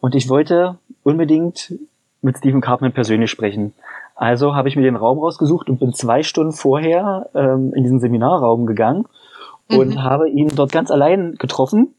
und 0.00 0.14
ich 0.14 0.28
wollte 0.28 0.78
unbedingt 1.02 1.74
mit 2.22 2.38
Stephen 2.38 2.60
Carpman 2.60 2.92
persönlich 2.92 3.30
sprechen. 3.30 3.72
Also 4.14 4.54
habe 4.54 4.68
ich 4.68 4.76
mir 4.76 4.82
den 4.82 4.96
Raum 4.96 5.18
rausgesucht 5.18 5.70
und 5.70 5.78
bin 5.80 5.94
zwei 5.94 6.22
Stunden 6.22 6.52
vorher 6.52 7.30
ähm, 7.34 7.72
in 7.74 7.82
diesen 7.84 8.00
Seminarraum 8.00 8.66
gegangen 8.66 9.06
und 9.70 9.94
mhm. 9.94 10.02
habe 10.02 10.28
ihn 10.28 10.48
dort 10.54 10.72
ganz 10.72 10.90
allein 10.90 11.36
getroffen, 11.38 11.94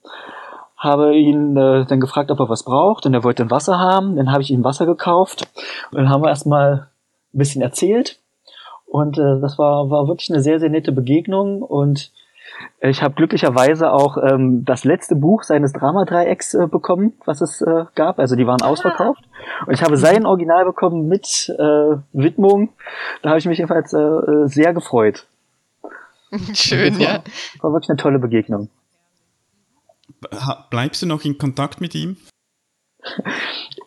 habe 0.78 1.16
ihn 1.16 1.56
äh, 1.58 1.86
dann 1.86 2.00
gefragt, 2.00 2.32
ob 2.32 2.40
er 2.40 2.50
was 2.50 2.64
braucht 2.64 3.06
und 3.06 3.14
er 3.14 3.24
wollte 3.24 3.44
ein 3.44 3.52
Wasser 3.52 3.80
haben. 3.80 4.16
Dann 4.16 4.32
habe 4.32 4.42
ich 4.42 4.52
ihm 4.52 4.64
Wasser 4.64 4.86
gekauft 4.86 5.48
und 5.92 6.00
dann 6.00 6.10
haben 6.10 6.24
wir 6.24 6.30
erstmal 6.30 6.88
ein 7.34 7.38
bisschen 7.38 7.62
erzählt 7.62 8.20
und 8.86 9.18
äh, 9.18 9.40
das 9.40 9.58
war, 9.58 9.90
war 9.90 10.08
wirklich 10.08 10.30
eine 10.32 10.42
sehr, 10.42 10.60
sehr 10.60 10.70
nette 10.70 10.92
Begegnung 10.92 11.62
und 11.62 12.12
ich 12.82 13.02
habe 13.04 13.14
glücklicherweise 13.14 13.92
auch 13.92 14.18
ähm, 14.18 14.66
das 14.66 14.84
letzte 14.84 15.16
Buch 15.16 15.44
seines 15.44 15.74
Dramadreiecks 15.74 16.54
äh, 16.56 16.68
bekommen, 16.68 17.14
was 17.26 17.42
es 17.42 17.62
äh, 17.62 17.86
gab. 17.96 18.20
Also 18.20 18.36
die 18.36 18.48
waren 18.48 18.62
ah. 18.62 18.68
ausverkauft. 18.68 19.24
Und 19.66 19.74
ich 19.74 19.84
habe 19.84 19.98
sein 19.98 20.26
Original 20.26 20.66
bekommen 20.66 21.08
mit 21.08 21.54
äh, 21.58 21.98
Widmung. 22.14 22.70
Da 23.22 23.30
habe 23.30 23.40
ich 23.40 23.46
mich 23.46 23.60
jedenfalls 23.60 23.94
äh, 23.94 24.00
äh 24.00 24.48
sehr 24.48 24.74
gefreut. 24.74 25.28
Schön, 26.54 26.96
war, 26.96 27.02
ja. 27.02 27.24
War 27.62 27.74
wirklich 27.74 27.90
eine 27.90 27.98
tolle 27.98 28.20
Begegnung. 28.20 28.70
Bleibst 30.70 31.02
du 31.02 31.08
noch 31.08 31.24
in 31.24 31.38
Kontakt 31.38 31.82
mit 31.82 31.96
ihm? 31.96 32.18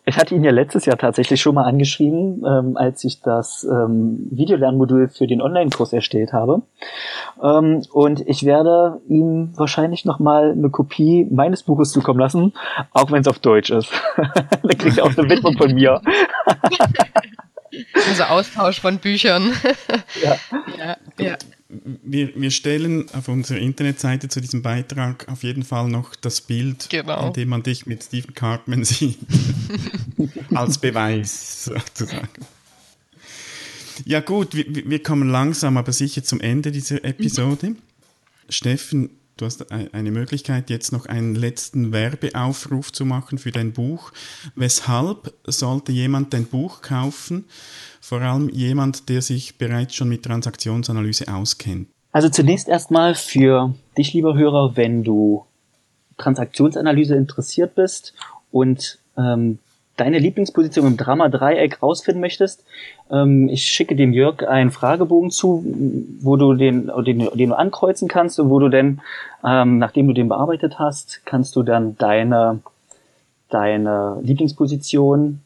Ich 0.07 0.17
hatte 0.17 0.35
ihn 0.35 0.43
ja 0.43 0.51
letztes 0.51 0.85
Jahr 0.85 0.97
tatsächlich 0.99 1.41
schon 1.41 1.55
mal 1.55 1.63
angeschrieben, 1.63 2.43
ähm, 2.47 2.77
als 2.77 3.03
ich 3.03 3.21
das 3.21 3.63
ähm, 3.63 4.27
Videolernmodul 4.29 5.09
für 5.09 5.25
den 5.25 5.41
Online-Kurs 5.41 5.93
erstellt 5.93 6.31
habe. 6.31 6.61
Ähm, 7.41 7.81
und 7.91 8.21
ich 8.27 8.45
werde 8.45 9.01
ihm 9.07 9.53
wahrscheinlich 9.55 10.05
noch 10.05 10.19
mal 10.19 10.51
eine 10.51 10.69
Kopie 10.69 11.27
meines 11.31 11.63
Buches 11.63 11.91
zukommen 11.91 12.19
lassen, 12.19 12.53
auch 12.91 13.11
wenn 13.11 13.21
es 13.21 13.27
auf 13.27 13.39
Deutsch 13.39 13.71
ist. 13.71 13.91
da 14.15 14.73
kriegt 14.75 14.99
er 14.99 15.05
auch 15.05 15.17
eine 15.17 15.27
Widmung 15.27 15.57
von 15.57 15.73
mir. 15.73 15.99
Also 18.07 18.23
Austausch 18.23 18.79
von 18.79 18.99
Büchern. 18.99 19.53
ja. 20.23 20.39
ja, 20.77 20.97
ja 21.17 21.37
wir, 21.67 22.31
wir 22.35 22.51
stellen 22.51 23.09
auf 23.13 23.27
unserer 23.27 23.57
Internetseite 23.57 24.29
zu 24.29 24.39
diesem 24.39 24.61
Beitrag 24.61 25.27
auf 25.27 25.43
jeden 25.43 25.63
Fall 25.63 25.87
noch 25.87 26.15
das 26.15 26.41
Bild, 26.41 26.89
genau. 26.89 27.27
in 27.27 27.33
dem 27.33 27.49
man 27.49 27.63
dich 27.63 27.85
mit 27.85 28.03
Stephen 28.03 28.33
Cartman 28.33 28.83
sieht. 28.85 29.17
Als 30.53 30.77
Beweis 30.77 31.65
sozusagen. 31.65 32.45
Ja 34.05 34.19
gut, 34.19 34.55
wir, 34.55 34.65
wir 34.89 35.01
kommen 35.01 35.29
langsam 35.29 35.77
aber 35.77 35.91
sicher 35.91 36.23
zum 36.23 36.41
Ende 36.41 36.71
dieser 36.71 37.03
Episode. 37.03 37.71
Mhm. 37.71 37.77
Steffen, 38.49 39.09
du 39.37 39.45
hast 39.45 39.71
eine 39.71 40.11
Möglichkeit, 40.11 40.69
jetzt 40.69 40.91
noch 40.91 41.05
einen 41.05 41.35
letzten 41.35 41.91
Werbeaufruf 41.91 42.91
zu 42.91 43.05
machen 43.05 43.37
für 43.37 43.51
dein 43.51 43.73
Buch. 43.73 44.11
Weshalb 44.55 45.33
sollte 45.45 45.91
jemand 45.91 46.33
dein 46.33 46.45
Buch 46.45 46.81
kaufen? 46.81 47.45
vor 48.05 48.21
allem 48.21 48.49
jemand, 48.49 49.09
der 49.09 49.23
sich 49.23 49.57
bereits 49.57 49.95
schon 49.95 50.09
mit 50.09 50.23
Transaktionsanalyse 50.23 51.27
auskennt? 51.27 51.87
Also 52.11 52.29
zunächst 52.29 52.67
erstmal 52.67 53.15
für 53.15 53.73
dich, 53.97 54.13
lieber 54.13 54.35
Hörer, 54.35 54.77
wenn 54.77 55.03
du 55.03 55.45
Transaktionsanalyse 56.17 57.15
interessiert 57.15 57.73
bist 57.73 58.13
und 58.51 58.99
ähm, 59.17 59.57
deine 59.97 60.19
Lieblingsposition 60.19 60.87
im 60.87 60.97
Drama-Dreieck 60.97 61.81
rausfinden 61.81 62.21
möchtest, 62.21 62.65
ähm, 63.09 63.49
ich 63.49 63.65
schicke 63.65 63.95
dem 63.95 64.13
Jörg 64.13 64.47
einen 64.47 64.71
Fragebogen 64.71 65.31
zu, 65.31 65.63
wo 66.19 66.35
du 66.35 66.53
den, 66.53 66.91
den, 67.05 67.29
den 67.33 67.49
du 67.49 67.57
ankreuzen 67.57 68.07
kannst 68.07 68.39
und 68.39 68.49
wo 68.49 68.59
du 68.59 68.69
denn, 68.69 69.01
ähm, 69.43 69.77
nachdem 69.77 70.07
du 70.07 70.13
den 70.13 70.27
bearbeitet 70.27 70.79
hast, 70.79 71.21
kannst 71.25 71.55
du 71.55 71.63
dann 71.63 71.97
deine, 71.97 72.59
deine 73.49 74.19
Lieblingsposition 74.21 75.41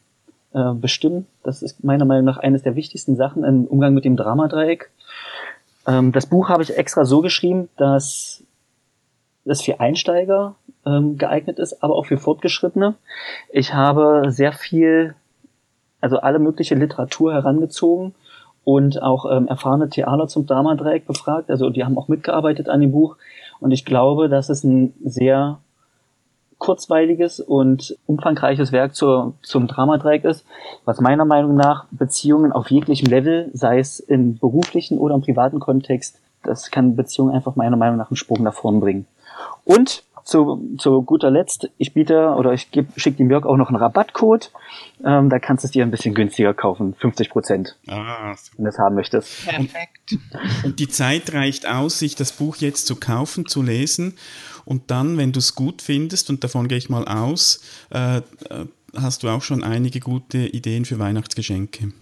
äh, 0.52 0.72
bestimmen. 0.72 1.26
Das 1.44 1.62
ist 1.62 1.84
meiner 1.84 2.04
Meinung 2.04 2.24
nach 2.24 2.38
eines 2.38 2.62
der 2.62 2.74
wichtigsten 2.74 3.16
Sachen 3.16 3.44
im 3.44 3.66
Umgang 3.66 3.94
mit 3.94 4.04
dem 4.04 4.16
Dramadreieck. 4.16 4.90
Ähm, 5.86 6.12
das 6.12 6.26
Buch 6.26 6.48
habe 6.48 6.62
ich 6.62 6.76
extra 6.76 7.04
so 7.04 7.20
geschrieben, 7.20 7.68
dass 7.76 8.42
es 9.44 9.62
für 9.62 9.80
Einsteiger 9.80 10.54
ähm, 10.90 11.18
geeignet 11.18 11.58
ist, 11.58 11.82
aber 11.82 11.94
auch 11.94 12.06
für 12.06 12.18
Fortgeschrittene. 12.18 12.94
Ich 13.50 13.74
habe 13.74 14.24
sehr 14.28 14.52
viel, 14.52 15.14
also 16.00 16.18
alle 16.18 16.38
mögliche 16.38 16.74
Literatur 16.74 17.32
herangezogen 17.32 18.14
und 18.64 19.02
auch 19.02 19.30
ähm, 19.30 19.48
erfahrene 19.48 19.88
Theater 19.88 20.28
zum 20.28 20.46
Dramadreieck 20.46 21.06
befragt. 21.06 21.50
Also 21.50 21.70
die 21.70 21.84
haben 21.84 21.96
auch 21.98 22.08
mitgearbeitet 22.08 22.68
an 22.68 22.80
dem 22.80 22.92
Buch. 22.92 23.16
Und 23.60 23.70
ich 23.70 23.84
glaube, 23.84 24.28
dass 24.28 24.48
es 24.48 24.64
ein 24.64 24.94
sehr 25.04 25.58
kurzweiliges 26.58 27.40
und 27.40 27.96
umfangreiches 28.06 28.70
Werk 28.70 28.94
zur, 28.94 29.32
zum 29.42 29.66
Dramadreieck 29.66 30.24
ist, 30.24 30.44
was 30.84 31.00
meiner 31.00 31.24
Meinung 31.24 31.56
nach 31.56 31.86
Beziehungen 31.90 32.52
auf 32.52 32.70
jeglichem 32.70 33.08
Level, 33.08 33.50
sei 33.54 33.78
es 33.78 33.98
im 33.98 34.38
beruflichen 34.38 34.98
oder 34.98 35.14
im 35.14 35.22
privaten 35.22 35.58
Kontext, 35.58 36.20
das 36.42 36.70
kann 36.70 36.96
Beziehungen 36.96 37.34
einfach 37.34 37.56
meiner 37.56 37.76
Meinung 37.76 37.96
nach 37.96 38.10
einen 38.10 38.16
Sprung 38.16 38.42
nach 38.42 38.54
vorn 38.54 38.80
bringen. 38.80 39.06
Und 39.64 40.04
zu, 40.30 40.76
zu 40.78 41.02
guter 41.02 41.30
Letzt, 41.30 41.68
ich 41.76 41.92
biete 41.92 42.34
oder 42.38 42.52
ich 42.52 42.68
schicke 42.96 43.16
dem 43.16 43.30
Jörg 43.30 43.44
auch 43.44 43.56
noch 43.56 43.68
einen 43.68 43.76
Rabattcode. 43.76 44.52
Ähm, 45.04 45.28
da 45.28 45.40
kannst 45.40 45.64
du 45.64 45.66
es 45.66 45.72
dir 45.72 45.82
ein 45.82 45.90
bisschen 45.90 46.14
günstiger 46.14 46.54
kaufen, 46.54 46.94
50 46.94 47.30
Prozent, 47.30 47.76
ah, 47.88 48.34
wenn 48.56 48.64
du 48.64 48.70
es 48.70 48.78
haben 48.78 48.94
möchtest. 48.94 49.46
Perfekt. 49.46 50.16
Und, 50.64 50.78
die 50.78 50.88
Zeit 50.88 51.34
reicht 51.34 51.66
aus, 51.66 51.98
sich 51.98 52.14
das 52.14 52.32
Buch 52.32 52.56
jetzt 52.56 52.86
zu 52.86 52.96
kaufen, 52.96 53.46
zu 53.46 53.62
lesen 53.62 54.16
und 54.64 54.90
dann, 54.90 55.18
wenn 55.18 55.32
du 55.32 55.40
es 55.40 55.56
gut 55.56 55.82
findest, 55.82 56.30
und 56.30 56.44
davon 56.44 56.68
gehe 56.68 56.78
ich 56.78 56.88
mal 56.88 57.06
aus, 57.06 57.60
äh, 57.92 58.18
äh 58.18 58.22
hast 58.96 59.22
du 59.22 59.28
auch 59.28 59.42
schon 59.42 59.62
einige 59.62 60.00
gute 60.00 60.38
Ideen 60.38 60.84
für 60.84 60.98
Weihnachtsgeschenke. 60.98 61.92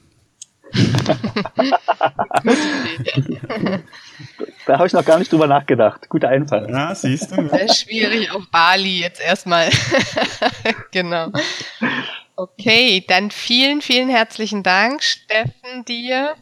da 4.69 4.77
habe 4.77 4.87
ich 4.87 4.93
noch 4.93 5.05
gar 5.05 5.19
nicht 5.19 5.33
drüber 5.33 5.47
nachgedacht. 5.47 6.11
Guter 6.11 6.29
Einfall. 6.29 6.69
Ja, 6.71 6.95
siehst 6.95 7.33
du. 7.33 7.49
Sehr 7.49 7.73
schwierig 7.73 8.31
auf 8.31 8.43
Bali 8.51 9.01
jetzt 9.01 9.19
erstmal. 9.19 9.71
genau. 10.93 11.33
Okay, 12.37 13.03
dann 13.09 13.31
vielen, 13.31 13.81
vielen 13.81 14.11
herzlichen 14.11 14.63
Dank, 14.63 15.03
Steffen, 15.03 15.87
dir. 15.87 16.35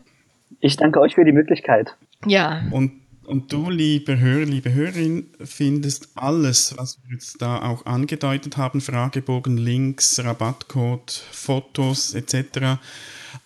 Ich 0.58 0.76
danke 0.76 1.00
euch 1.00 1.14
für 1.14 1.24
die 1.24 1.30
Möglichkeit. 1.30 1.94
Ja. 2.26 2.62
Und, 2.72 3.00
und 3.26 3.52
du, 3.52 3.70
liebe 3.70 4.18
Hörer, 4.18 4.44
liebe 4.44 4.74
Hörerin, 4.74 5.30
findest 5.44 6.08
alles, 6.16 6.74
was 6.76 6.98
wir 7.04 7.14
jetzt 7.14 7.40
da 7.40 7.62
auch 7.62 7.86
angedeutet 7.86 8.56
haben, 8.56 8.80
Fragebogen, 8.80 9.56
Links, 9.56 10.18
Rabattcode, 10.22 11.12
Fotos 11.12 12.12
etc 12.12 12.78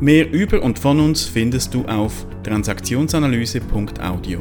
Mehr 0.00 0.30
über 0.30 0.62
und 0.62 0.78
von 0.78 1.00
uns 1.00 1.24
findest 1.24 1.72
du 1.72 1.84
auf 1.86 2.26
transaktionsanalyse.audio. 2.42 4.40